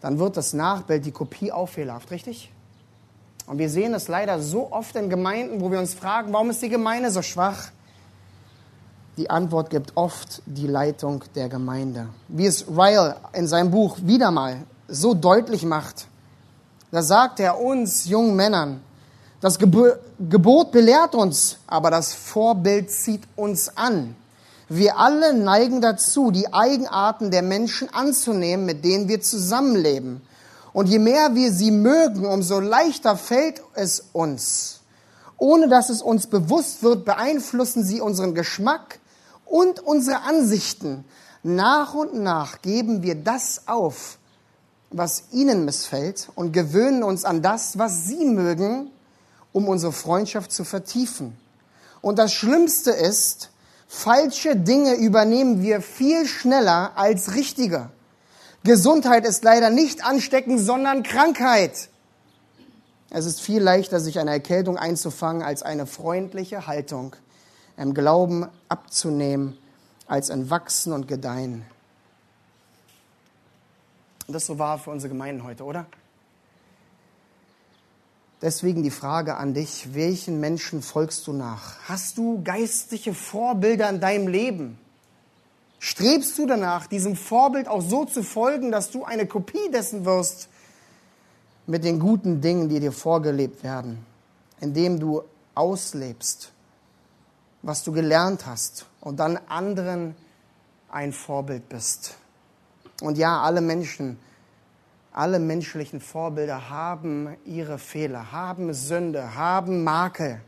[0.00, 2.50] Dann wird das Nachbild, die Kopie auch fehlerhaft, richtig?
[3.46, 6.62] Und wir sehen es leider so oft in Gemeinden, wo wir uns fragen, warum ist
[6.62, 7.70] die Gemeinde so schwach?
[9.16, 12.08] Die Antwort gibt oft die Leitung der Gemeinde.
[12.28, 16.06] Wie es Ryle in seinem Buch wieder mal so deutlich macht.
[16.90, 18.80] Da sagt er uns jungen Männern,
[19.40, 24.14] das Gebot belehrt uns, aber das Vorbild zieht uns an.
[24.68, 30.22] Wir alle neigen dazu, die Eigenarten der Menschen anzunehmen, mit denen wir zusammenleben.
[30.72, 34.80] Und je mehr wir sie mögen, umso leichter fällt es uns.
[35.36, 39.00] Ohne dass es uns bewusst wird, beeinflussen sie unseren Geschmack
[39.44, 41.04] und unsere Ansichten.
[41.42, 44.18] Nach und nach geben wir das auf,
[44.90, 48.90] was ihnen missfällt und gewöhnen uns an das, was sie mögen
[49.52, 51.36] um unsere Freundschaft zu vertiefen.
[52.00, 53.50] Und das Schlimmste ist,
[53.86, 57.90] falsche Dinge übernehmen wir viel schneller als richtige.
[58.64, 61.88] Gesundheit ist leider nicht ansteckend, sondern Krankheit.
[63.10, 67.16] Es ist viel leichter, sich eine Erkältung einzufangen, als eine freundliche Haltung
[67.76, 69.58] im Glauben abzunehmen,
[70.06, 71.64] als ein Wachsen und Gedeihen.
[74.26, 75.86] Und das ist so wahr für unsere Gemeinden heute, oder?
[78.40, 81.76] Deswegen die Frage an dich, welchen Menschen folgst du nach?
[81.86, 84.78] Hast du geistliche Vorbilder in deinem Leben?
[85.84, 90.48] Strebst du danach, diesem Vorbild auch so zu folgen, dass du eine Kopie dessen wirst
[91.66, 94.06] mit den guten Dingen, die dir vorgelebt werden,
[94.60, 95.22] indem du
[95.56, 96.52] auslebst,
[97.62, 100.14] was du gelernt hast und dann anderen
[100.88, 102.16] ein Vorbild bist?
[103.00, 104.18] Und ja, alle Menschen
[105.14, 110.40] alle menschlichen Vorbilder haben ihre Fehler, haben Sünde, haben Makel.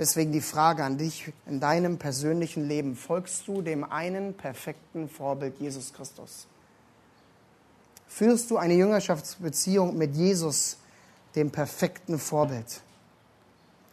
[0.00, 2.96] Deswegen die Frage an dich in deinem persönlichen Leben.
[2.96, 6.46] Folgst du dem einen perfekten Vorbild Jesus Christus?
[8.08, 10.78] Führst du eine Jüngerschaftsbeziehung mit Jesus,
[11.34, 12.80] dem perfekten Vorbild?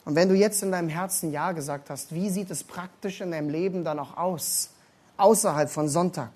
[0.05, 3.31] Und wenn du jetzt in deinem Herzen Ja gesagt hast, wie sieht es praktisch in
[3.31, 4.69] deinem Leben dann auch aus,
[5.17, 6.29] außerhalb von Sonntag?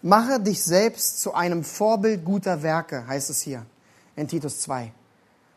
[0.00, 3.66] Mache dich selbst zu einem Vorbild guter Werke, heißt es hier
[4.16, 4.90] in Titus 2.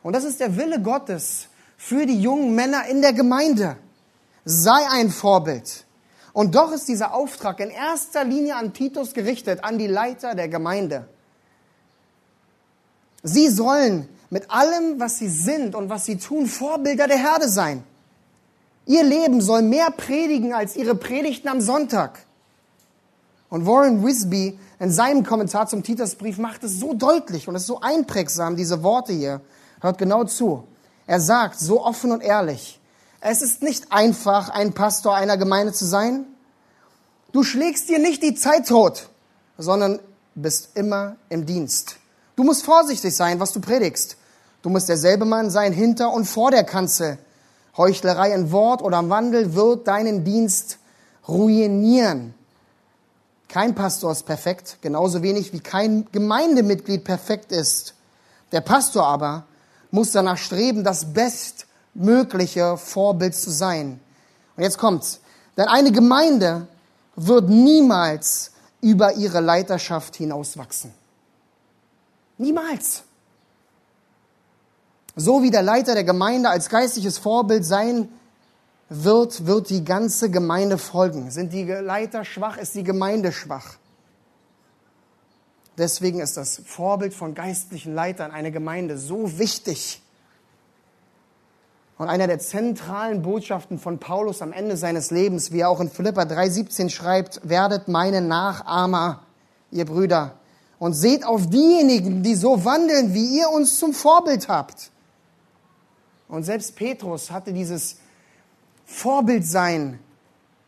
[0.06, 3.76] Und das ist der Wille Gottes für die jungen Männer in der Gemeinde.
[4.46, 5.84] Sei ein Vorbild.
[6.32, 10.48] Und doch ist dieser Auftrag in erster Linie an Titus gerichtet, an die Leiter der
[10.48, 11.08] Gemeinde.
[13.24, 17.84] Sie sollen mit allem, was sie sind und was sie tun, Vorbilder der Herde sein.
[18.86, 22.20] Ihr Leben soll mehr predigen als ihre Predigten am Sonntag.
[23.50, 27.82] Und Warren Wisby in seinem Kommentar zum Titusbrief macht es so deutlich und ist so
[27.82, 29.41] einprägsam, diese Worte hier.
[29.82, 30.68] Hört genau zu.
[31.08, 32.80] Er sagt so offen und ehrlich,
[33.22, 36.26] es ist nicht einfach, ein Pastor einer Gemeinde zu sein.
[37.32, 39.10] Du schlägst dir nicht die Zeit tot,
[39.58, 40.00] sondern
[40.36, 41.98] bist immer im Dienst.
[42.36, 44.18] Du musst vorsichtig sein, was du predigst.
[44.62, 47.18] Du musst derselbe Mann sein hinter und vor der Kanzel.
[47.78, 50.80] Heuchlerei in Wort oder Wandel wird deinen Dienst
[51.28, 52.34] ruinieren.
[53.48, 57.94] Kein Pastor ist perfekt, genauso wenig wie kein Gemeindemitglied perfekt ist.
[58.52, 59.46] Der Pastor aber
[59.91, 64.00] muss danach streben, das bestmögliche Vorbild zu sein.
[64.56, 65.19] Und jetzt kommt's.
[65.58, 66.67] Denn eine Gemeinde
[67.15, 70.93] wird niemals über ihre Leiterschaft hinauswachsen.
[72.38, 73.04] Niemals.
[75.15, 78.10] So wie der Leiter der Gemeinde als geistliches Vorbild sein
[78.89, 81.32] wird, wird die ganze Gemeinde folgen.
[81.32, 83.78] Sind die Leiter schwach, ist die Gemeinde schwach.
[85.78, 90.02] Deswegen ist das Vorbild von geistlichen Leitern einer Gemeinde so wichtig.
[91.98, 95.90] Und einer der zentralen Botschaften von Paulus am Ende seines Lebens, wie er auch in
[95.90, 99.24] Philippa 3,17 schreibt, werdet meine Nachahmer,
[99.72, 100.36] ihr Brüder,
[100.78, 104.92] und seht auf diejenigen, die so wandeln, wie ihr uns zum Vorbild habt.
[106.28, 107.98] Und selbst Petrus hatte dieses
[108.86, 110.00] Vorbild sein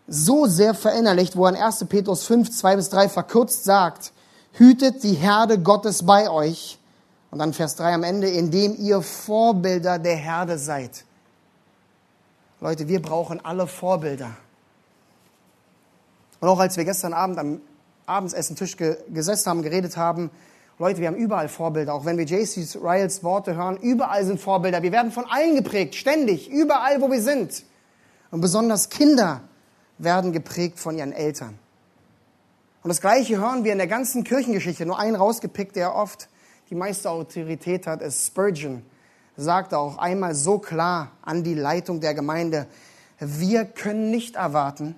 [0.08, 1.86] so sehr verinnerlicht, wo er in 1.
[1.90, 4.14] Petrus 5, 2 bis 3 verkürzt sagt,
[4.58, 6.80] hütet die Herde Gottes bei euch.
[7.30, 11.04] Und dann Vers 3 am Ende, indem ihr Vorbilder der Herde seid.
[12.62, 14.32] Leute, wir brauchen alle Vorbilder.
[16.40, 17.62] Und auch als wir gestern Abend am
[18.06, 20.32] Abendsessen-Tisch gesessen haben, geredet haben,
[20.80, 21.94] Leute, wir haben überall Vorbilder.
[21.94, 24.84] Auch wenn wir JC Ryles Worte hören, überall sind Vorbilder.
[24.84, 27.64] Wir werden von allen geprägt, ständig, überall, wo wir sind.
[28.30, 29.42] Und besonders Kinder
[29.98, 31.58] werden geprägt von ihren Eltern.
[32.88, 34.86] Und das Gleiche hören wir in der ganzen Kirchengeschichte.
[34.86, 36.30] Nur einen rausgepickt, der oft
[36.70, 38.82] die meiste Autorität hat, ist Spurgeon.
[39.36, 42.66] Er sagte auch einmal so klar an die Leitung der Gemeinde,
[43.20, 44.96] wir können nicht erwarten,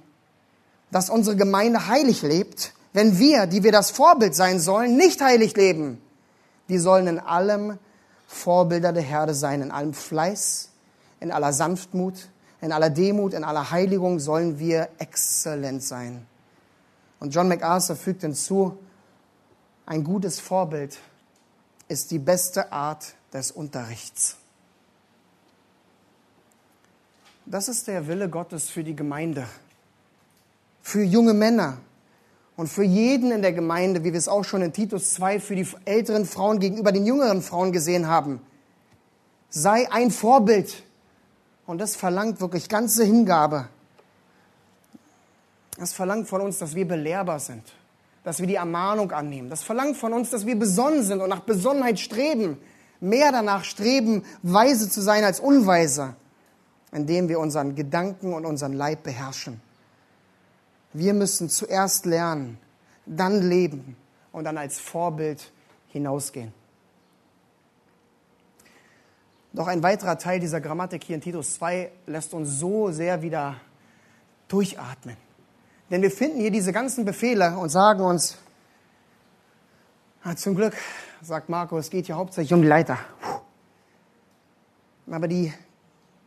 [0.92, 5.58] dass unsere Gemeinde heilig lebt, wenn wir, die wir das Vorbild sein sollen, nicht heilig
[5.58, 6.00] leben.
[6.70, 7.80] Die sollen in allem
[8.28, 10.70] Vorbilder der Herde sein, in allem Fleiß,
[11.22, 12.30] in aller Sanftmut,
[12.62, 16.28] in aller Demut, in aller Heiligung sollen wir exzellent sein.
[17.20, 18.78] Und John MacArthur fügt hinzu,
[19.86, 21.00] ein gutes Vorbild
[21.88, 24.38] ist die beste Art des Unterrichts.
[27.46, 29.48] Das ist der Wille Gottes für die Gemeinde,
[30.84, 31.78] für junge Männer
[32.56, 35.56] und für jeden in der Gemeinde, wie wir es auch schon in Titus 2 für
[35.56, 38.42] die älteren Frauen gegenüber den jüngeren Frauen gesehen haben.
[39.50, 40.84] Sei ein Vorbild
[41.66, 43.68] und das verlangt wirklich ganze Hingabe.
[45.80, 47.64] Das verlangt von uns, dass wir belehrbar sind,
[48.26, 49.50] dass wir die Ermahnung annehmen.
[49.50, 52.58] Das verlangt von uns, dass wir besonnen sind und nach Besonnenheit streben,
[53.00, 56.16] mehr danach streben, weise zu sein als unweise,
[56.92, 59.62] indem wir unseren Gedanken und unseren Leib beherrschen.
[60.92, 62.58] Wir müssen zuerst lernen,
[63.06, 63.96] dann leben
[64.34, 65.50] und dann als Vorbild
[65.88, 66.54] hinausgehen.
[69.54, 73.56] Doch ein weiterer Teil dieser Grammatik hier in Titus 2 lässt uns so sehr wieder
[74.50, 75.29] durchatmen.
[75.90, 78.38] Denn wir finden hier diese ganzen Befehle und sagen uns,
[80.24, 80.76] ah, zum Glück,
[81.22, 82.98] sagt Marco, es geht hier hauptsächlich um die Leiter.
[85.10, 85.52] Aber die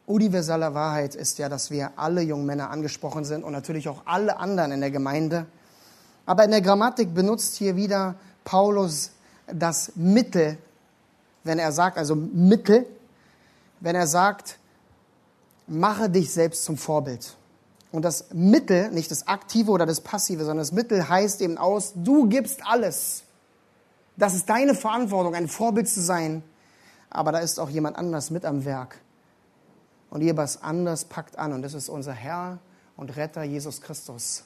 [0.07, 4.39] universelle Wahrheit ist ja, dass wir alle jungen Männer angesprochen sind und natürlich auch alle
[4.39, 5.47] anderen in der Gemeinde.
[6.27, 9.13] Aber in der Grammatik benutzt hier wieder Paulus
[9.47, 10.59] das Mittel,
[11.45, 12.87] wenn er sagt, also Mittel,
[13.81, 14.59] wenn er sagt,
[15.67, 17.37] mache dich selbst zum Vorbild.
[17.93, 21.93] Und das Mittel, nicht das Aktive oder das Passive, sondern das Mittel heißt eben aus,
[21.95, 23.23] du gibst alles.
[24.17, 26.43] Das ist deine Verantwortung, ein Vorbild zu sein.
[27.11, 28.99] Aber da ist auch jemand anders mit am Werk.
[30.09, 31.53] Und jemand anders packt an.
[31.53, 32.59] Und das ist unser Herr
[32.97, 34.45] und Retter Jesus Christus,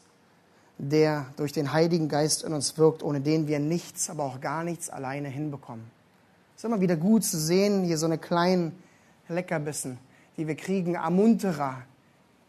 [0.79, 4.65] der durch den Heiligen Geist in uns wirkt, ohne den wir nichts, aber auch gar
[4.65, 5.85] nichts alleine hinbekommen.
[6.57, 8.77] Es ist immer wieder gut zu sehen, hier so eine kleinen
[9.29, 9.99] Leckerbissen,
[10.37, 11.83] die wir kriegen, Ermunterer,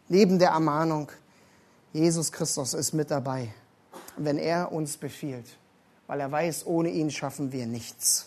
[0.08, 1.10] neben der Ermahnung,
[1.92, 3.52] Jesus Christus ist mit dabei,
[4.16, 5.46] wenn er uns befiehlt,
[6.06, 8.26] weil er weiß, ohne ihn schaffen wir nichts.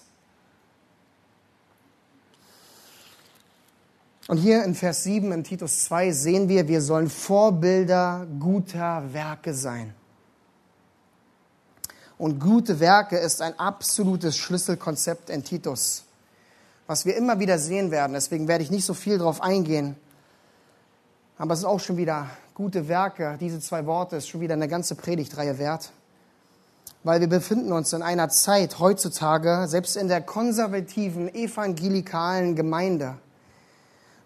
[4.28, 9.54] Und hier in Vers 7 in Titus 2 sehen wir, wir sollen Vorbilder guter Werke
[9.54, 9.94] sein.
[12.18, 16.06] Und gute Werke ist ein absolutes Schlüsselkonzept in Titus
[16.92, 18.12] was wir immer wieder sehen werden.
[18.12, 19.96] Deswegen werde ich nicht so viel darauf eingehen.
[21.42, 23.36] Aber es sind auch schon wieder gute Werke.
[23.40, 25.90] Diese zwei Worte ist schon wieder eine ganze Predigtreihe wert.
[27.04, 33.16] Weil wir befinden uns in einer Zeit heutzutage, selbst in der konservativen, evangelikalen Gemeinde,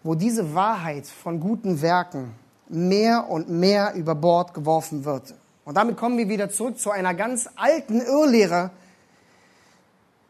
[0.04, 2.36] wo diese Wahrheit von guten Werken
[2.68, 5.36] mehr und mehr über Bord geworfen wird.
[5.64, 8.72] Und damit kommen wir wieder zurück zu einer ganz alten Irrlehre,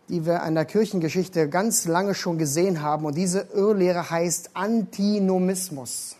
[0.07, 3.05] die wir an der Kirchengeschichte ganz lange schon gesehen haben.
[3.05, 6.17] Und diese Irrlehre heißt Antinomismus.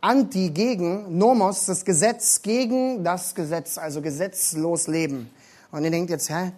[0.00, 5.30] Anti gegen, Nomos, das Gesetz gegen das Gesetz, also gesetzlos leben.
[5.70, 6.52] Und ihr denkt jetzt, hä,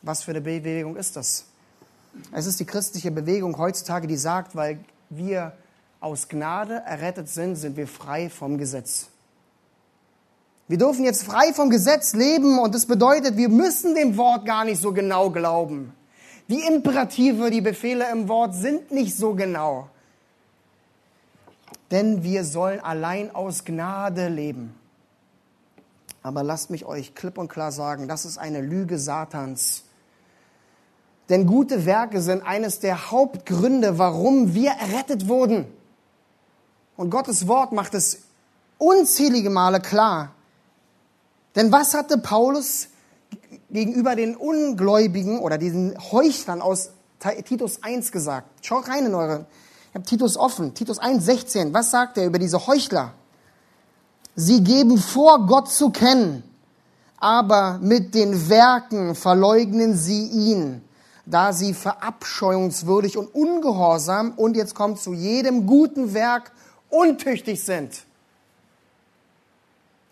[0.00, 1.44] was für eine Bewegung ist das?
[2.32, 4.78] Es ist die christliche Bewegung heutzutage, die sagt, weil
[5.10, 5.52] wir
[6.00, 9.08] aus Gnade errettet sind, sind wir frei vom Gesetz.
[10.66, 14.64] Wir dürfen jetzt frei vom Gesetz leben und das bedeutet, wir müssen dem Wort gar
[14.64, 15.92] nicht so genau glauben.
[16.48, 19.88] Die Imperative, die Befehle im Wort sind nicht so genau.
[21.92, 24.74] Denn wir sollen allein aus Gnade leben.
[26.22, 29.84] Aber lasst mich euch klipp und klar sagen, das ist eine Lüge Satans.
[31.28, 35.66] Denn gute Werke sind eines der Hauptgründe, warum wir errettet wurden.
[36.96, 38.22] Und Gottes Wort macht es
[38.78, 40.32] unzählige Male klar.
[41.56, 42.88] Denn was hatte Paulus
[43.70, 46.90] gegenüber den Ungläubigen oder diesen Heuchlern aus
[47.44, 48.48] Titus 1 gesagt?
[48.64, 49.46] Schaut rein in eure,
[49.92, 51.74] ich habe Titus offen, Titus 1, 16.
[51.74, 53.12] Was sagt er über diese Heuchler?
[54.34, 56.42] Sie geben vor, Gott zu kennen,
[57.18, 60.80] aber mit den Werken verleugnen sie ihn,
[61.26, 66.52] da sie verabscheuungswürdig und ungehorsam und jetzt kommt zu jedem guten Werk
[66.88, 68.06] untüchtig sind.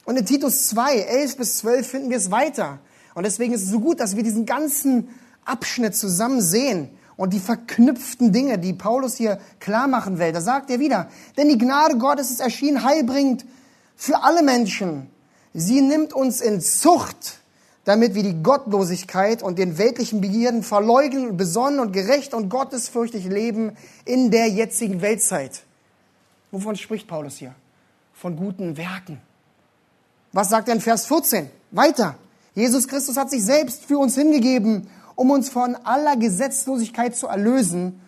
[0.05, 2.81] Und in Titus 2, 11 bis 12 finden wir es weiter.
[3.15, 5.09] Und deswegen ist es so gut, dass wir diesen ganzen
[5.47, 6.91] Abschnitt zusammen sehen
[7.21, 10.33] und die verknüpften Dinge, die Paulus hier klar machen will.
[10.33, 13.45] Da sagt er wieder, denn die Gnade Gottes ist erschienen heilbringend
[13.95, 15.11] für alle Menschen.
[15.53, 17.41] Sie nimmt uns in Zucht,
[17.85, 23.77] damit wir die Gottlosigkeit und den weltlichen Begierden verleugnen, besonnen und gerecht und gottesfürchtig leben
[24.07, 25.65] in der jetzigen Weltzeit.
[26.51, 27.55] Wovon spricht Paulus hier?
[28.15, 29.21] Von guten Werken.
[30.33, 31.51] Was sagt er in Vers 14?
[31.71, 32.15] Weiter.
[32.55, 34.89] Jesus Christus hat sich selbst für uns hingegeben,
[35.21, 38.01] um uns von aller Gesetzlosigkeit zu erlösen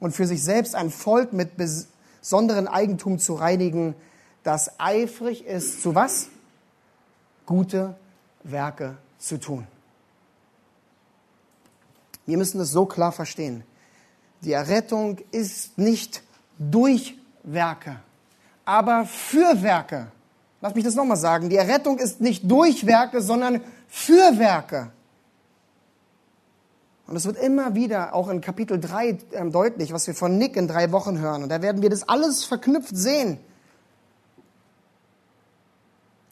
[0.00, 3.94] und für sich selbst ein Volk mit besonderen Eigentum zu reinigen,
[4.44, 6.28] das eifrig ist, zu was?
[7.44, 7.96] Gute
[8.44, 9.66] Werke zu tun.
[12.24, 13.62] Wir müssen es so klar verstehen.
[14.40, 16.22] Die Errettung ist nicht
[16.58, 18.00] durch Werke,
[18.64, 20.06] aber für Werke.
[20.62, 21.50] Lass mich das nochmal sagen.
[21.50, 24.92] Die Errettung ist nicht durch Werke, sondern für Werke.
[27.08, 30.56] Und es wird immer wieder auch in Kapitel 3 ähm, deutlich, was wir von Nick
[30.56, 31.42] in drei Wochen hören.
[31.42, 33.38] Und da werden wir das alles verknüpft sehen.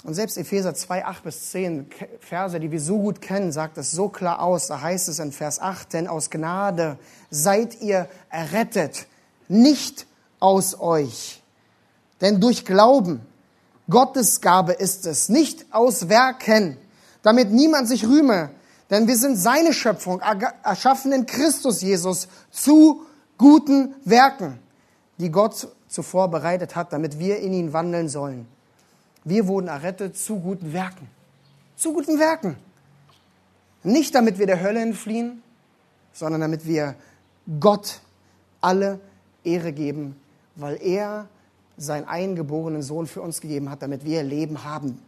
[0.05, 1.87] Und selbst Epheser 2, 8 bis 10,
[2.21, 4.67] Verse, die wir so gut kennen, sagt es so klar aus.
[4.67, 6.99] Da heißt es in Vers 8, denn aus Gnade
[7.31, 9.07] seid ihr errettet,
[9.49, 10.07] nicht
[10.41, 11.43] aus euch.
[12.21, 13.23] Denn durch Glauben
[13.89, 16.77] Gottes Gabe ist es, nicht aus Werken,
[17.23, 18.51] damit niemand sich rühme,
[18.91, 20.21] Denn wir sind seine Schöpfung,
[20.63, 23.05] erschaffen in Christus Jesus zu
[23.37, 24.59] guten Werken,
[25.19, 28.47] die Gott zuvor bereitet hat, damit wir in ihn wandeln sollen.
[29.25, 31.09] Wir wurden errettet zu guten Werken.
[31.77, 32.57] Zu guten Werken.
[33.83, 35.43] Nicht damit wir der Hölle entfliehen,
[36.13, 36.95] sondern damit wir
[37.61, 38.01] Gott
[38.61, 39.01] alle
[39.45, 40.17] Ehre geben,
[40.55, 41.29] weil er
[41.77, 45.01] seinen eingeborenen Sohn für uns gegeben hat, damit wir Leben haben.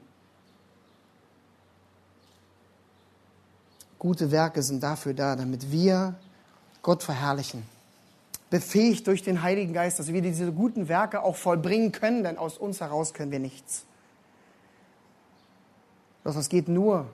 [3.99, 6.15] Gute Werke sind dafür da, damit wir
[6.83, 7.65] Gott verherrlichen.
[8.51, 12.57] Befähigt durch den Heiligen Geist, dass wir diese guten Werke auch vollbringen können, denn aus
[12.57, 13.85] uns heraus können wir nichts.
[16.25, 17.07] Doch das geht nur,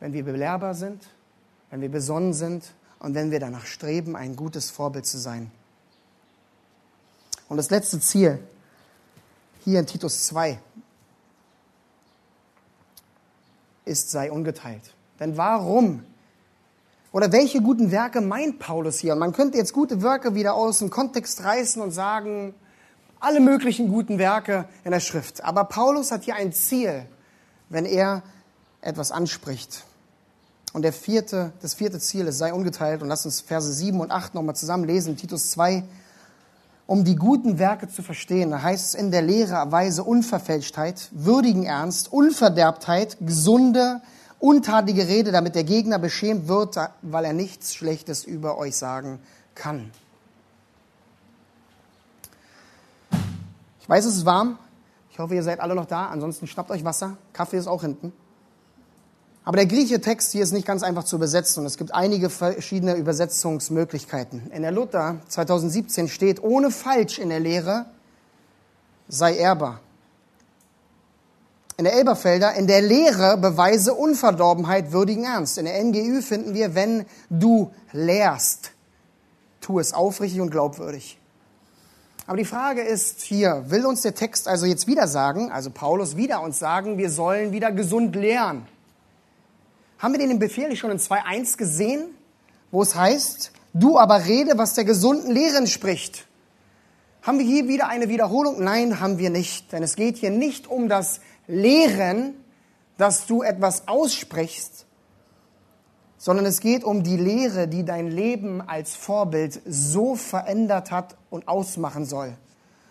[0.00, 1.08] wenn wir belehrbar sind,
[1.70, 5.50] wenn wir besonnen sind und wenn wir danach streben, ein gutes Vorbild zu sein.
[7.48, 8.38] Und das letzte Ziel,
[9.64, 10.58] hier in Titus 2,
[13.84, 14.95] ist, sei ungeteilt.
[15.20, 16.04] Denn warum?
[17.12, 19.14] Oder welche guten Werke meint Paulus hier?
[19.14, 22.54] Und man könnte jetzt gute Werke wieder aus dem Kontext reißen und sagen,
[23.20, 25.42] alle möglichen guten Werke in der Schrift.
[25.42, 27.06] Aber Paulus hat hier ein Ziel,
[27.70, 28.22] wenn er
[28.82, 29.84] etwas anspricht.
[30.72, 33.00] Und der vierte, das vierte Ziel ist, sei ungeteilt.
[33.00, 35.84] Und lass uns Verse 7 und 8 nochmal zusammen lesen, Titus 2.
[36.86, 41.64] Um die guten Werke zu verstehen, da heißt es in der Lehre Weise Unverfälschtheit, würdigen
[41.64, 44.02] Ernst, Unverderbtheit, gesunde,
[44.38, 49.20] untatige Rede, damit der Gegner beschämt wird, weil er nichts Schlechtes über euch sagen
[49.54, 49.90] kann.
[53.80, 54.58] Ich weiß, es ist warm.
[55.10, 56.06] Ich hoffe, ihr seid alle noch da.
[56.06, 57.16] Ansonsten schnappt euch Wasser.
[57.32, 58.12] Kaffee ist auch hinten.
[59.44, 62.30] Aber der griechische Text hier ist nicht ganz einfach zu übersetzen und es gibt einige
[62.30, 64.50] verschiedene Übersetzungsmöglichkeiten.
[64.50, 67.86] In der Luther 2017 steht, ohne falsch in der Lehre
[69.06, 69.80] sei ehrbar.
[71.78, 75.58] In der Elberfelder, in der Lehre beweise Unverdorbenheit würdigen Ernst.
[75.58, 78.72] In der NGÜ finden wir, wenn du lehrst,
[79.60, 81.18] tu es aufrichtig und glaubwürdig.
[82.26, 86.16] Aber die Frage ist hier, will uns der Text also jetzt wieder sagen, also Paulus
[86.16, 88.66] wieder uns sagen, wir sollen wieder gesund lehren?
[89.98, 92.06] Haben wir den Befehl nicht schon in 2.1 gesehen,
[92.70, 96.26] wo es heißt, du aber rede, was der gesunden Lehre entspricht?
[97.22, 98.62] Haben wir hier wieder eine Wiederholung?
[98.62, 99.72] Nein, haben wir nicht.
[99.72, 102.34] Denn es geht hier nicht um das lehren,
[102.96, 104.86] dass du etwas aussprichst,
[106.18, 111.46] sondern es geht um die Lehre, die dein Leben als Vorbild so verändert hat und
[111.46, 112.36] ausmachen soll.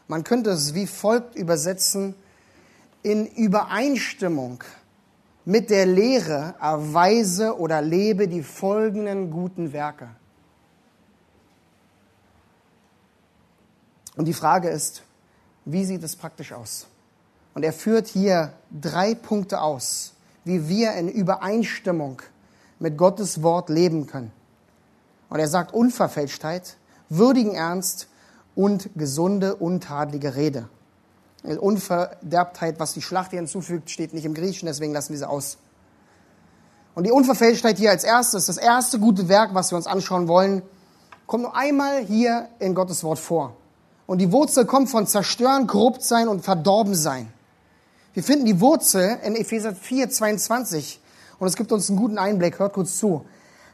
[0.07, 2.15] Man könnte es wie folgt übersetzen,
[3.01, 4.63] in Übereinstimmung
[5.45, 10.09] mit der Lehre erweise oder lebe die folgenden guten Werke.
[14.15, 15.03] Und die Frage ist,
[15.65, 16.87] wie sieht es praktisch aus?
[17.55, 22.21] Und er führt hier drei Punkte aus, wie wir in Übereinstimmung
[22.79, 24.31] mit Gottes Wort leben können.
[25.29, 26.75] Und er sagt Unverfälschtheit,
[27.09, 28.09] würdigen Ernst
[28.55, 30.67] und gesunde, untadlige Rede.
[31.43, 35.57] Unverderbtheit, was die Schlacht hier hinzufügt, steht nicht im Griechischen, deswegen lassen wir sie aus.
[36.93, 40.61] Und die Unverfälschtheit hier als erstes, das erste gute Werk, was wir uns anschauen wollen,
[41.25, 43.55] kommt nur einmal hier in Gottes Wort vor.
[44.07, 47.31] Und die Wurzel kommt von zerstören, korrupt sein und verdorben sein.
[48.15, 51.01] Wir finden die Wurzel in Epheser 4, 22.
[51.37, 52.59] Und es gibt uns einen guten Einblick.
[52.59, 53.25] Hört kurz zu.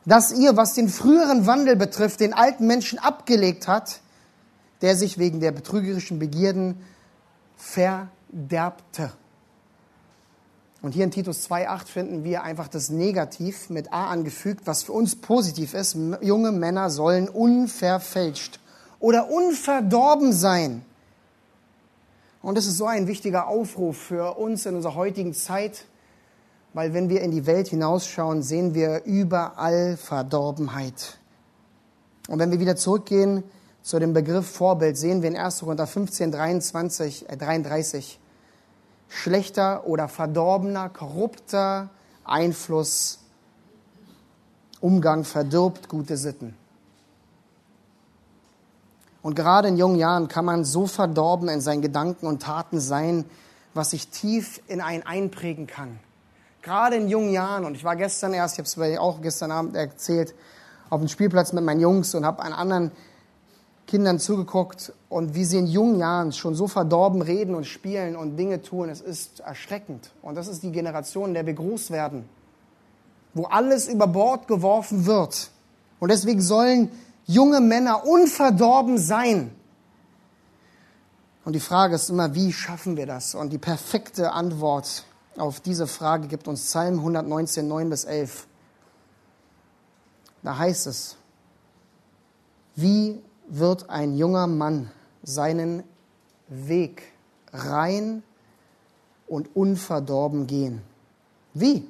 [0.04, 4.02] Dass ihr, was den früheren Wandel betrifft, den alten Menschen abgelegt hat,
[4.82, 6.84] der sich wegen der betrügerischen Begierden
[7.56, 9.12] verderbte.
[10.82, 14.94] Und hier in Titus 2,8 finden wir einfach das Negativ mit A angefügt, was für
[14.94, 15.96] uns positiv ist.
[16.22, 18.60] Junge Männer sollen unverfälscht
[19.00, 20.84] oder unverdorben sein.
[22.42, 25.86] Und das ist so ein wichtiger Aufruf für uns in unserer heutigen Zeit,
[26.74, 31.20] weil wenn wir in die Welt hinausschauen, sehen wir überall Verdorbenheit.
[32.28, 33.44] Und wenn wir wieder zurückgehen
[33.84, 35.60] zu dem Begriff Vorbild, sehen wir in 1.
[35.60, 38.20] Korinther 15, 23, äh 33,
[39.10, 41.90] schlechter oder verdorbener, korrupter
[42.24, 43.20] Einfluss,
[44.80, 46.56] Umgang verdirbt gute Sitten.
[49.22, 53.26] Und gerade in jungen Jahren kann man so verdorben in seinen Gedanken und Taten sein,
[53.74, 56.00] was sich tief in einen einprägen kann.
[56.62, 59.76] Gerade in jungen Jahren, und ich war gestern erst, ich habe es auch gestern Abend
[59.76, 60.34] erzählt,
[60.90, 62.92] auf dem Spielplatz mit meinen Jungs und habe an anderen
[63.88, 68.38] Kindern zugeguckt und wie sie in jungen Jahren schon so verdorben reden und spielen und
[68.38, 68.90] Dinge tun.
[68.90, 70.12] Es ist erschreckend.
[70.22, 72.28] Und das ist die Generation, in der wir groß werden,
[73.34, 75.50] wo alles über Bord geworfen wird.
[76.00, 76.90] Und deswegen sollen
[77.34, 79.56] junge Männer unverdorben sein.
[81.44, 83.34] Und die Frage ist immer, wie schaffen wir das?
[83.34, 85.06] Und die perfekte Antwort
[85.38, 88.48] auf diese Frage gibt uns Psalm 119, 9 bis 11.
[90.44, 91.18] Da heißt es,
[92.76, 94.92] wie wird ein junger Mann
[95.24, 95.84] seinen
[96.48, 97.04] Weg
[97.54, 98.24] rein
[99.28, 100.82] und unverdorben gehen?
[101.54, 101.88] Wie?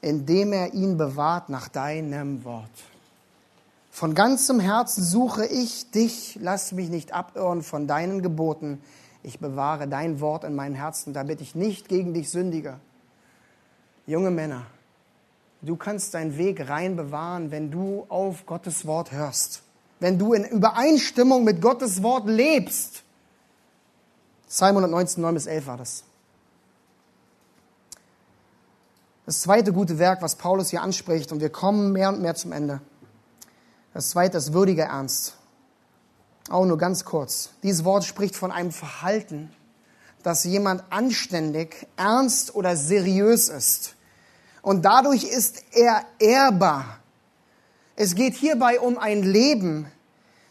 [0.00, 2.70] Indem er ihn bewahrt nach deinem Wort.
[3.94, 8.82] Von ganzem Herzen suche ich dich, lass mich nicht abirren von deinen Geboten.
[9.22, 12.80] Ich bewahre dein Wort in meinem Herzen, damit ich nicht gegen dich sündige.
[14.08, 14.66] Junge Männer,
[15.62, 19.62] du kannst deinen Weg rein bewahren, wenn du auf Gottes Wort hörst,
[20.00, 23.04] wenn du in Übereinstimmung mit Gottes Wort lebst.
[24.48, 26.02] Psalm 119, 9 bis 11 war das.
[29.24, 32.50] Das zweite gute Werk, was Paulus hier anspricht, und wir kommen mehr und mehr zum
[32.50, 32.80] Ende
[33.94, 35.36] das zweite ist würdiger Ernst.
[36.50, 37.50] Auch nur ganz kurz.
[37.62, 39.50] Dieses Wort spricht von einem Verhalten,
[40.24, 43.94] dass jemand anständig, ernst oder seriös ist.
[44.62, 46.98] Und dadurch ist er ehrbar.
[47.94, 49.86] Es geht hierbei um ein Leben,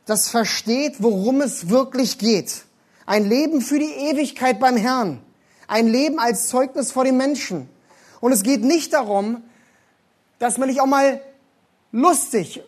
[0.06, 2.64] das versteht, worum es wirklich geht.
[3.06, 5.22] Ein Leben für die Ewigkeit beim Herrn.
[5.68, 7.68] Ein Leben als Zeugnis vor den Menschen.
[8.22, 9.44] Und es geht nicht darum,
[10.40, 11.20] dass man nicht auch mal
[11.92, 12.64] lustig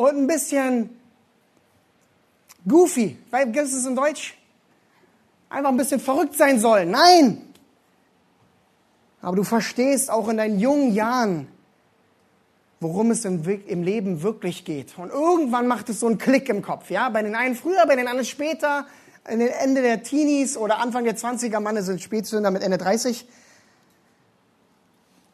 [0.00, 0.88] und ein bisschen
[2.66, 4.34] goofy, weil gibt es in Deutsch?
[5.50, 6.86] Einfach ein bisschen verrückt sein soll.
[6.86, 7.42] Nein!
[9.20, 11.48] Aber du verstehst auch in deinen jungen Jahren,
[12.80, 14.96] worum es im, im, Leben wirklich geht.
[14.96, 16.88] Und irgendwann macht es so einen Klick im Kopf.
[16.88, 18.86] Ja, bei den einen früher, bei den anderen später,
[19.24, 23.26] Ende der Teenies oder Anfang der 20er, Mann sind Spätsünder mit Ende 30.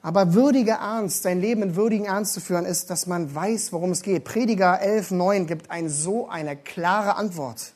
[0.06, 3.90] Aber würdiger Ernst, sein Leben in würdigen Ernst zu führen, ist, dass man weiß, worum
[3.90, 4.22] es geht.
[4.22, 7.72] Prediger 11, 9 gibt ein, so eine klare Antwort.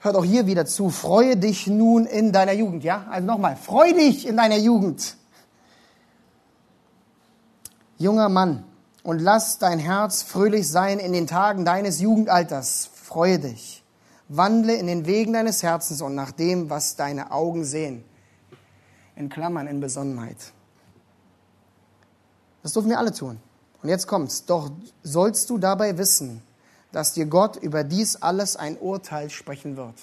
[0.00, 0.88] Hört auch hier wieder zu.
[0.88, 2.82] Freue dich nun in deiner Jugend.
[2.82, 3.56] Ja, also nochmal.
[3.56, 5.18] Freue dich in deiner Jugend.
[7.98, 8.64] Junger Mann,
[9.02, 12.88] und lass dein Herz fröhlich sein in den Tagen deines Jugendalters.
[12.90, 13.84] Freue dich.
[14.28, 18.02] Wandle in den Wegen deines Herzens und nach dem, was deine Augen sehen.
[19.14, 20.38] In Klammern in Besonnenheit.
[22.62, 23.40] Das dürfen wir alle tun.
[23.82, 24.44] Und jetzt kommt's.
[24.46, 24.70] Doch
[25.02, 26.42] sollst du dabei wissen,
[26.92, 29.94] dass dir Gott über dies alles ein Urteil sprechen wird.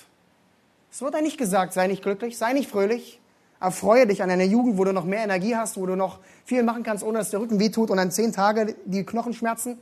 [0.92, 3.22] Es wird dir nicht gesagt, sei nicht glücklich, sei nicht fröhlich,
[3.60, 6.64] erfreue dich an deiner Jugend, wo du noch mehr Energie hast, wo du noch viel
[6.64, 9.78] machen kannst, ohne dass der Rücken wehtut und dann zehn Tage die Knochen schmerzen.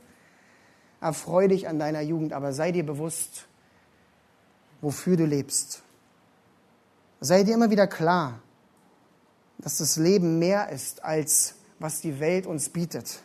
[1.00, 3.46] Erfreue dich an deiner Jugend, aber sei dir bewusst,
[4.80, 5.82] wofür du lebst.
[7.20, 8.40] Sei dir immer wieder klar,
[9.58, 13.20] dass das Leben mehr ist als was die Welt uns bietet.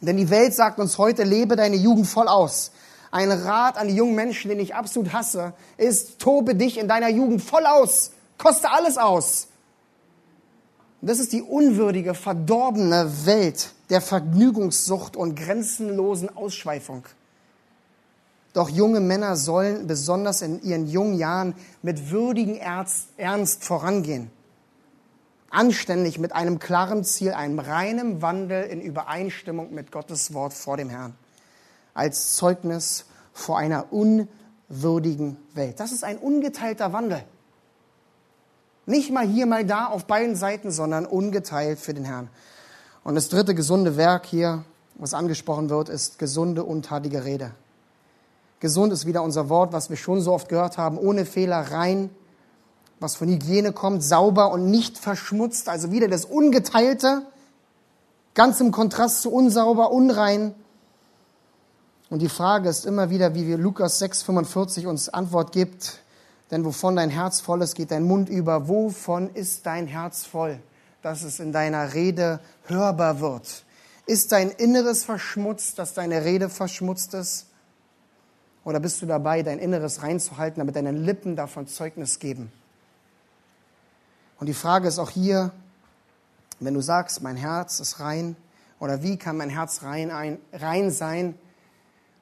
[0.00, 2.70] Denn die Welt sagt uns heute, lebe deine Jugend voll aus.
[3.10, 7.08] Ein Rat an die jungen Menschen, den ich absolut hasse, ist, tobe dich in deiner
[7.08, 8.12] Jugend voll aus.
[8.36, 9.48] Koste alles aus.
[11.00, 17.04] Das ist die unwürdige, verdorbene Welt der Vergnügungssucht und grenzenlosen Ausschweifung.
[18.52, 24.30] Doch junge Männer sollen besonders in ihren jungen Jahren mit würdigen Ernst vorangehen
[25.50, 30.90] anständig mit einem klaren Ziel, einem reinen Wandel in Übereinstimmung mit Gottes Wort vor dem
[30.90, 31.14] Herrn,
[31.94, 35.80] als Zeugnis vor einer unwürdigen Welt.
[35.80, 37.24] Das ist ein ungeteilter Wandel.
[38.86, 42.28] Nicht mal hier, mal da auf beiden Seiten, sondern ungeteilt für den Herrn.
[43.04, 47.52] Und das dritte gesunde Werk hier, was angesprochen wird, ist gesunde, untatige Rede.
[48.60, 52.10] Gesund ist wieder unser Wort, was wir schon so oft gehört haben, ohne Fehler, rein,
[53.00, 57.22] was von Hygiene kommt, sauber und nicht verschmutzt, also wieder das Ungeteilte,
[58.34, 60.54] ganz im Kontrast zu unsauber, unrein.
[62.10, 66.00] Und die Frage ist immer wieder, wie wir Lukas 6,45 uns Antwort gibt,
[66.50, 68.68] denn wovon dein Herz voll ist, geht dein Mund über.
[68.68, 70.58] Wovon ist dein Herz voll,
[71.02, 73.64] dass es in deiner Rede hörbar wird?
[74.06, 77.46] Ist dein Inneres verschmutzt, dass deine Rede verschmutzt ist?
[78.64, 82.50] Oder bist du dabei, dein Inneres reinzuhalten, damit deine Lippen davon Zeugnis geben?
[84.38, 85.50] Und die Frage ist auch hier,
[86.60, 88.36] wenn du sagst, mein Herz ist rein,
[88.78, 91.34] oder wie kann mein Herz rein, ein, rein sein,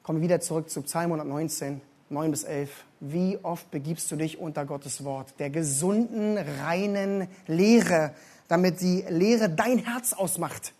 [0.01, 2.71] kommen wieder zurück zu Psalm 119, 9 bis 11.
[2.99, 8.13] Wie oft begibst du dich unter Gottes Wort, der gesunden, reinen Lehre,
[8.47, 10.73] damit die Lehre dein Herz ausmacht?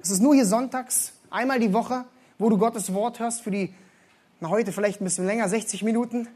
[0.00, 2.04] Es ist nur hier sonntags, einmal die Woche,
[2.38, 3.74] wo du Gottes Wort hörst für die,
[4.38, 6.28] na heute vielleicht ein bisschen länger, 60 Minuten.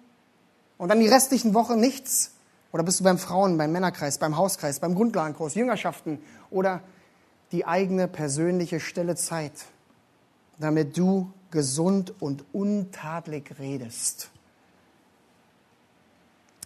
[0.78, 2.32] Und dann die restlichen Wochen nichts.
[2.72, 6.18] Oder bist du beim Frauen, beim Männerkreis, beim Hauskreis, beim Grundlagenkurs, Jüngerschaften
[6.50, 6.80] oder
[7.52, 9.52] die eigene persönliche stille Zeit,
[10.58, 14.30] damit du gesund und untadelig redest?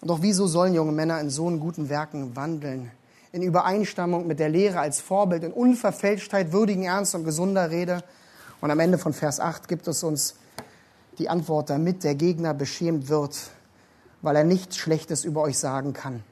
[0.03, 2.93] Doch wieso sollen junge Männer in so guten Werken wandeln?
[3.33, 8.03] In Übereinstimmung mit der Lehre als Vorbild, in Unverfälschtheit, würdigen Ernst und gesunder Rede
[8.61, 10.37] Und am Ende von Vers 8 gibt es uns
[11.19, 13.51] die Antwort, damit der Gegner beschämt wird,
[14.27, 16.23] weil er nichts Schlechtes über euch sagen kann.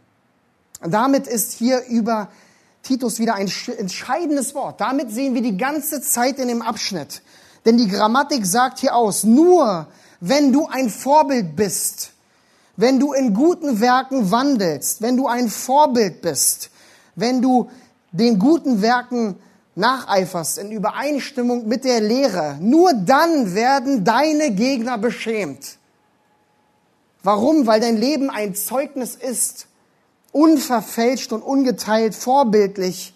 [0.82, 2.28] Und damit ist hier über
[2.82, 4.80] Titus wieder ein entscheidendes Wort.
[4.80, 7.22] Damit sehen wir die ganze Zeit in dem Abschnitt.
[7.64, 9.86] Denn die Grammatik sagt hier aus, nur
[10.20, 12.10] wenn du ein Vorbild bist,
[12.76, 16.70] wenn du in guten Werken wandelst, wenn du ein Vorbild bist,
[17.14, 17.70] wenn du
[18.10, 19.36] den guten Werken
[19.76, 25.78] nacheiferst in Übereinstimmung mit der Lehre, nur dann werden deine Gegner beschämt.
[27.24, 27.66] Warum?
[27.66, 29.66] Weil dein Leben ein Zeugnis ist,
[30.30, 33.14] unverfälscht und ungeteilt, vorbildlich,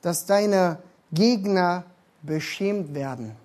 [0.00, 0.78] dass deine
[1.12, 1.84] Gegner
[2.22, 3.36] beschämt werden,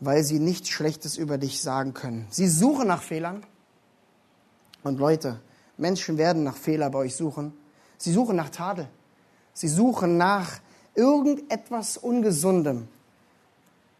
[0.00, 2.26] weil sie nichts Schlechtes über dich sagen können.
[2.30, 3.44] Sie suchen nach Fehlern.
[4.82, 5.40] Und Leute,
[5.76, 7.52] Menschen werden nach Fehler bei euch suchen.
[7.98, 8.88] Sie suchen nach Tadel.
[9.52, 10.60] Sie suchen nach
[10.94, 12.88] irgendetwas Ungesundem.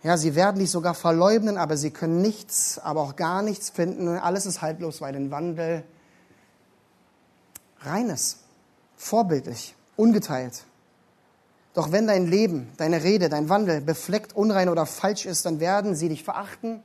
[0.02, 4.08] Ja, sie werden dich sogar verleugnen, aber sie können nichts, aber auch gar nichts finden.
[4.08, 5.82] Alles ist haltlos, weil den Wandel
[7.80, 8.38] reines,
[8.96, 10.64] vorbildlich, ungeteilt.
[11.74, 15.94] Doch wenn dein Leben, deine Rede, dein Wandel befleckt, unrein oder falsch ist, dann werden
[15.94, 16.82] sie dich verachten.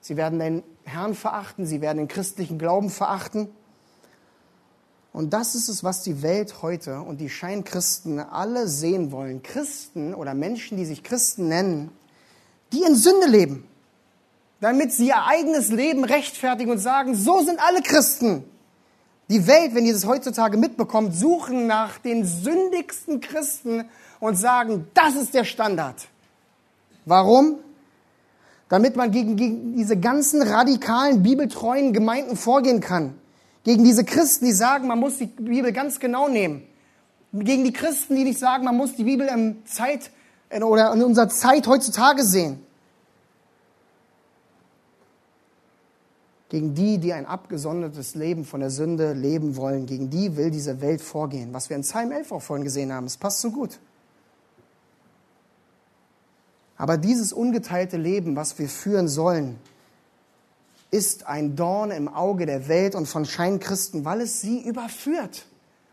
[0.00, 1.66] Sie werden deinen Herrn verachten.
[1.66, 3.48] Sie werden den christlichen Glauben verachten.
[5.12, 9.42] Und das ist es, was die Welt heute und die Scheinchristen alle sehen wollen.
[9.42, 11.90] Christen oder Menschen, die sich Christen nennen,
[12.74, 13.66] die in Sünde leben,
[14.60, 18.44] damit sie ihr eigenes Leben rechtfertigen und sagen, so sind alle Christen.
[19.30, 23.84] Die Welt, wenn ihr es heutzutage mitbekommt, suchen nach den sündigsten Christen
[24.20, 26.08] und sagen, das ist der Standard.
[27.06, 27.56] Warum?
[28.68, 33.14] Damit man gegen, gegen diese ganzen radikalen, bibeltreuen Gemeinden vorgehen kann
[33.64, 36.62] gegen diese Christen, die sagen, man muss die Bibel ganz genau nehmen.
[37.32, 40.10] Gegen die Christen, die nicht sagen, man muss die Bibel in Zeit
[40.52, 42.63] oder in unserer Zeit heutzutage sehen.
[46.54, 50.80] Gegen die, die ein abgesondertes Leben von der Sünde leben wollen, gegen die will diese
[50.80, 51.52] Welt vorgehen.
[51.52, 53.80] Was wir in Psalm 11 auch vorhin gesehen haben, es passt so gut.
[56.76, 59.58] Aber dieses ungeteilte Leben, was wir führen sollen,
[60.92, 65.46] ist ein Dorn im Auge der Welt und von Scheinchristen, weil es sie überführt,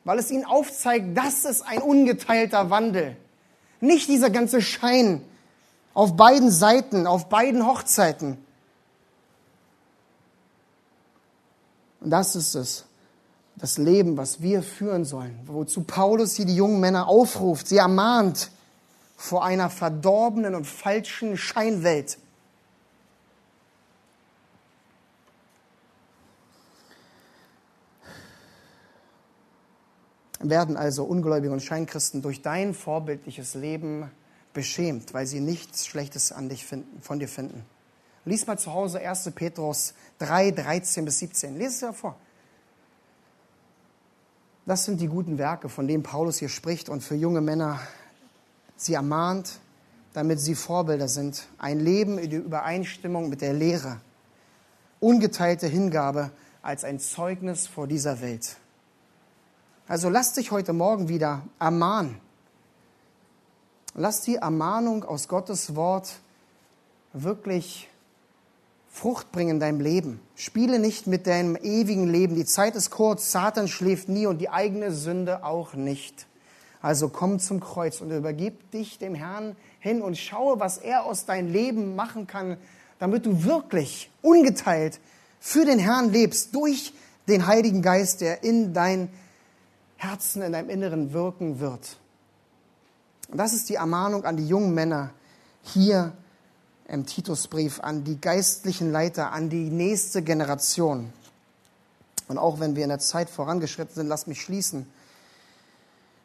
[0.03, 3.18] weil es ihnen aufzeigt, das ist ein ungeteilter Wandel.
[3.80, 5.24] Nicht dieser ganze Schein
[5.95, 8.38] auf beiden Seiten, auf beiden Hochzeiten.
[12.02, 12.86] Und das ist es,
[13.56, 18.52] das Leben, was wir führen sollen, wozu Paulus hier die jungen Männer aufruft, sie ermahnt
[19.16, 22.18] vor einer verdorbenen und falschen Scheinwelt.
[30.43, 34.10] werden also Ungläubige und Scheinkristen durch dein vorbildliches Leben
[34.54, 37.64] beschämt, weil sie nichts Schlechtes an dich finden, von dir finden.
[38.26, 39.32] Lies mal zu Hause 1.
[39.34, 41.58] Petrus 3, 13 bis 17.
[41.58, 42.16] Lies es ja vor.
[44.66, 47.80] Das sind die guten Werke, von denen Paulus hier spricht und für junge Männer
[48.76, 49.60] sie ermahnt,
[50.14, 51.48] damit sie Vorbilder sind.
[51.58, 54.00] Ein Leben in Übereinstimmung mit der Lehre.
[55.00, 58.58] Ungeteilte Hingabe als ein Zeugnis vor dieser Welt.
[59.88, 62.22] Also lass dich heute Morgen wieder ermahnen.
[63.96, 66.20] Lass die Ermahnung aus Gottes Wort
[67.14, 67.90] wirklich
[68.92, 70.20] Frucht bringen in deinem Leben.
[70.36, 72.36] Spiele nicht mit deinem ewigen Leben.
[72.36, 76.28] Die Zeit ist kurz, Satan schläft nie und die eigene Sünde auch nicht.
[76.82, 81.26] Also komm zum Kreuz und übergib dich dem Herrn hin und schaue, was er aus
[81.26, 82.58] deinem Leben machen kann,
[83.00, 85.00] damit du wirklich ungeteilt
[85.39, 86.94] für den Herrn lebst, durch
[87.28, 89.10] den Heiligen Geist, der in dein
[89.96, 91.98] Herzen in deinem Inneren wirken wird.
[93.30, 95.12] Und das ist die Ermahnung an die jungen Männer
[95.64, 96.14] hier
[96.92, 101.12] im Titusbrief, an die geistlichen Leiter, an die nächste Generation.
[102.28, 104.86] Und auch wenn wir in der Zeit vorangeschritten sind, lasst mich schließen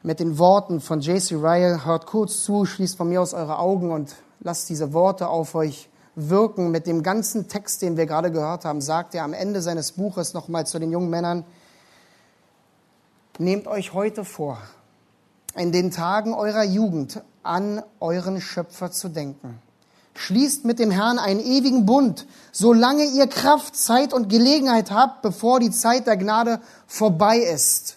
[0.03, 1.37] mit den Worten von J.C.
[1.37, 1.85] Ryle.
[1.85, 5.89] Hört kurz zu, schließt von mir aus eure Augen und lasst diese Worte auf euch
[6.15, 6.71] wirken.
[6.71, 10.35] Mit dem ganzen Text, den wir gerade gehört haben, sagt er am Ende seines Buches
[10.35, 11.45] nochmal zu den jungen Männern,
[13.39, 14.63] Nehmt euch heute vor,
[15.55, 19.61] in den Tagen eurer Jugend an euren Schöpfer zu denken.
[20.19, 25.61] Schließt mit dem Herrn einen ewigen Bund, solange ihr Kraft, Zeit und Gelegenheit habt, bevor
[25.61, 27.97] die Zeit der Gnade vorbei ist.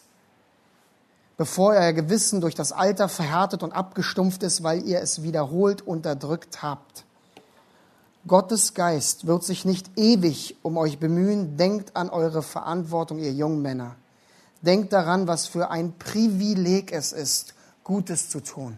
[1.37, 6.61] Bevor euer Gewissen durch das Alter verhärtet und abgestumpft ist, weil ihr es wiederholt unterdrückt
[6.61, 7.05] habt.
[8.27, 11.55] Gottes Geist wird sich nicht ewig um euch bemühen.
[11.55, 13.95] Denkt an eure Verantwortung, ihr jungen Männer.
[14.61, 17.53] Denkt daran, was für ein Privileg es ist,
[17.85, 18.77] Gutes zu tun.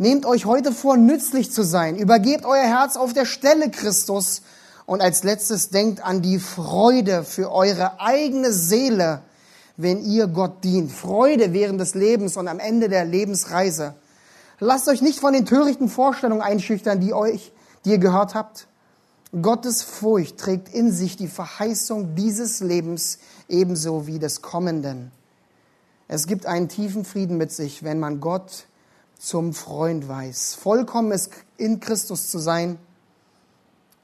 [0.00, 1.94] Nehmt euch heute vor, nützlich zu sein.
[1.94, 4.40] Übergebt euer Herz auf der Stelle Christus.
[4.86, 9.20] Und als letztes denkt an die Freude für eure eigene Seele,
[9.76, 10.90] wenn ihr Gott dient.
[10.90, 13.94] Freude während des Lebens und am Ende der Lebensreise.
[14.58, 17.52] Lasst euch nicht von den törichten Vorstellungen einschüchtern, die euch,
[17.84, 18.68] die ihr gehört habt.
[19.42, 23.18] Gottes Furcht trägt in sich die Verheißung dieses Lebens
[23.50, 25.12] ebenso wie des kommenden.
[26.08, 28.64] Es gibt einen tiefen Frieden mit sich, wenn man Gott
[29.20, 30.54] zum Freund weiß.
[30.54, 32.78] Vollkommen ist in Christus zu sein.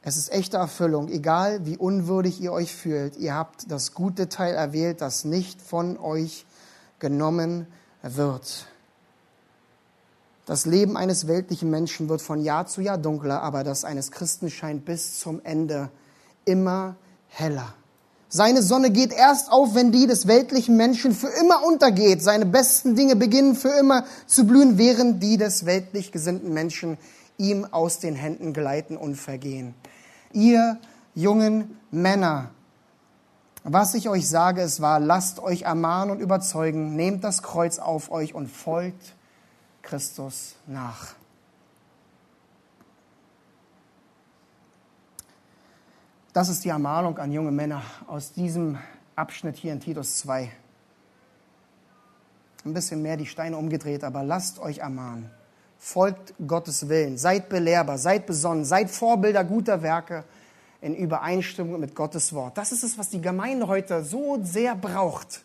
[0.02, 3.16] Es ist echte Erfüllung, egal wie unwürdig ihr euch fühlt.
[3.16, 6.44] Ihr habt das gute Teil erwählt, das nicht von euch
[6.98, 7.66] genommen
[8.02, 8.66] wird.
[10.44, 14.50] Das Leben eines weltlichen Menschen wird von Jahr zu Jahr dunkler, aber das eines Christen
[14.50, 15.90] scheint bis zum Ende
[16.44, 16.94] immer
[17.28, 17.74] heller.
[18.37, 22.22] Seine Sonne geht erst auf, wenn die des weltlichen Menschen für immer untergeht.
[22.22, 26.99] Seine besten Dinge beginnen für immer zu blühen, während die des weltlich gesinnten Menschen
[27.39, 29.74] ihm aus den Händen gleiten und vergehen.
[30.34, 30.78] Ihr
[31.14, 32.51] jungen Männer,
[33.64, 38.11] was ich euch sage, es war, lasst euch ermahnen und überzeugen, nehmt das Kreuz auf
[38.11, 39.14] euch und folgt
[39.80, 41.14] Christus nach.
[46.37, 48.76] Das ist die Ermahnung an junge Männer aus diesem
[49.14, 50.53] Abschnitt hier in Titus 2.
[52.66, 55.30] Ein bisschen mehr die Steine umgedreht, aber lasst euch ermahnen.
[55.78, 60.24] Folgt Gottes Willen, seid belehrbar, seid besonnen, seid Vorbilder guter Werke
[60.82, 62.59] in Übereinstimmung mit Gottes Wort.
[62.59, 65.43] Das ist es, was die Gemeinde heute so sehr braucht.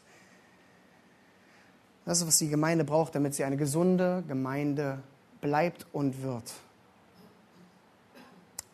[2.04, 5.02] Das ist, was die Gemeinde braucht, damit sie eine gesunde Gemeinde
[5.40, 6.52] bleibt und wird.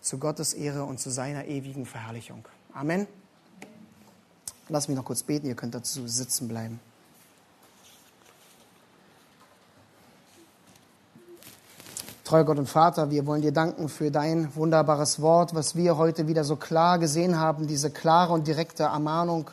[0.07, 2.45] Zu Gottes Ehre und zu seiner ewigen Verherrlichung.
[2.73, 3.07] Amen.
[4.69, 6.79] Lass mich noch kurz beten, ihr könnt dazu sitzen bleiben.
[12.23, 16.29] Treuer Gott und Vater, wir wollen dir danken für dein wunderbares Wort, was wir heute
[16.29, 19.51] wieder so klar gesehen haben, diese klare und direkte Ermahnung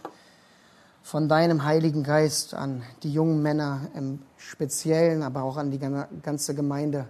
[1.03, 5.81] von deinem Heiligen Geist an die jungen Männer im Speziellen, aber auch an die
[6.23, 7.09] ganze Gemeinde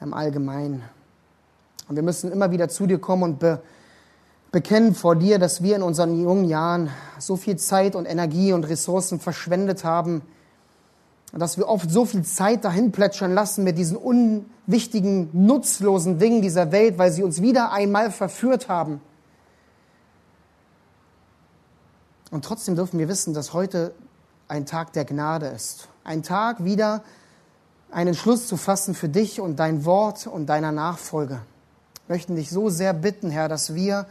[0.00, 0.84] im Allgemeinen.
[1.88, 3.60] Und wir müssen immer wieder zu dir kommen und be
[4.54, 8.62] bekennen vor dir, dass wir in unseren jungen Jahren so viel Zeit und Energie und
[8.62, 10.22] Ressourcen verschwendet haben,
[11.32, 16.70] dass wir oft so viel Zeit dahin plätschern lassen mit diesen unwichtigen, nutzlosen Dingen dieser
[16.70, 19.00] Welt, weil sie uns wieder einmal verführt haben.
[22.30, 23.92] Und trotzdem dürfen wir wissen, dass heute
[24.46, 25.88] ein Tag der Gnade ist.
[26.04, 27.02] Ein Tag wieder
[27.90, 31.40] einen Schluss zu fassen für dich und dein Wort und deiner Nachfolge.
[32.06, 34.06] Möchten dich so sehr bitten, Herr, dass wir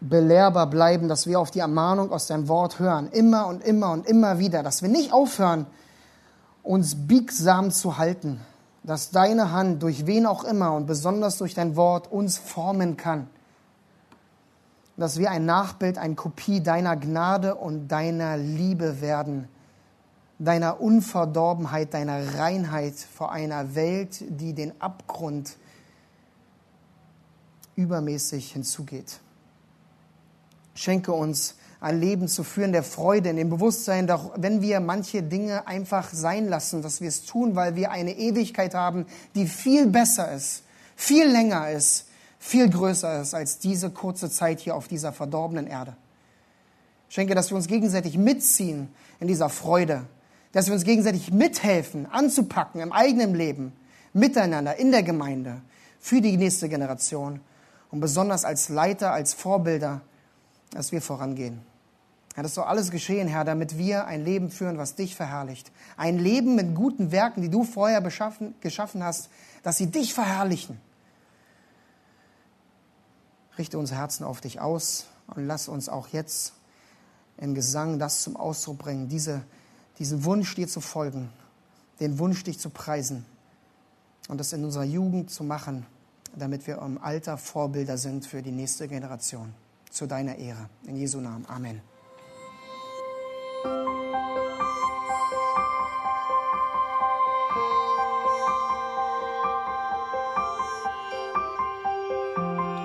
[0.00, 4.06] belehrbar bleiben, dass wir auf die Ermahnung aus deinem Wort hören, immer und immer und
[4.06, 5.66] immer wieder, dass wir nicht aufhören,
[6.62, 8.40] uns biegsam zu halten,
[8.82, 13.28] dass deine Hand durch wen auch immer und besonders durch dein Wort uns formen kann.
[14.98, 19.48] Dass wir ein Nachbild, eine Kopie deiner Gnade und deiner Liebe werden,
[20.38, 25.56] deiner Unverdorbenheit, deiner Reinheit vor einer Welt, die den Abgrund
[27.76, 29.20] übermäßig hinzugeht.
[30.74, 35.22] Schenke uns ein Leben zu führen der Freude, in dem Bewusstsein, dass wenn wir manche
[35.22, 39.86] Dinge einfach sein lassen, dass wir es tun, weil wir eine Ewigkeit haben, die viel
[39.86, 40.64] besser ist,
[40.96, 42.06] viel länger ist,
[42.38, 45.96] viel größer ist als diese kurze Zeit hier auf dieser verdorbenen Erde.
[47.08, 48.88] Schenke, dass wir uns gegenseitig mitziehen
[49.20, 50.04] in dieser Freude,
[50.52, 53.72] dass wir uns gegenseitig mithelfen, anzupacken im eigenen Leben,
[54.12, 55.60] miteinander, in der Gemeinde,
[56.00, 57.40] für die nächste Generation
[57.90, 60.00] und besonders als Leiter, als Vorbilder,
[60.70, 61.60] dass wir vorangehen.
[62.36, 65.72] Ja, das soll alles geschehen, Herr, damit wir ein Leben führen, was dich verherrlicht.
[65.96, 69.30] Ein Leben mit guten Werken, die du vorher beschaffen, geschaffen hast,
[69.62, 70.78] dass sie dich verherrlichen.
[73.56, 76.52] Richte unsere Herzen auf dich aus und lass uns auch jetzt
[77.38, 79.42] im Gesang das zum Ausdruck bringen, diese,
[79.98, 81.30] diesen Wunsch dir zu folgen,
[82.00, 83.24] den Wunsch dich zu preisen
[84.28, 85.86] und das in unserer Jugend zu machen,
[86.36, 89.54] damit wir im Alter Vorbilder sind für die nächste Generation.
[89.90, 90.68] Zu deiner Ehre.
[90.86, 91.46] In Jesu Namen.
[91.48, 91.80] Amen.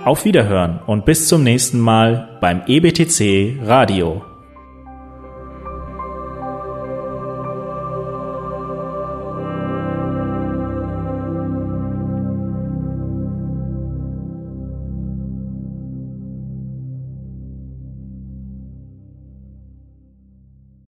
[0.03, 4.30] Auf Wiederhören und bis zum nächsten Mal beim EBTC Radio.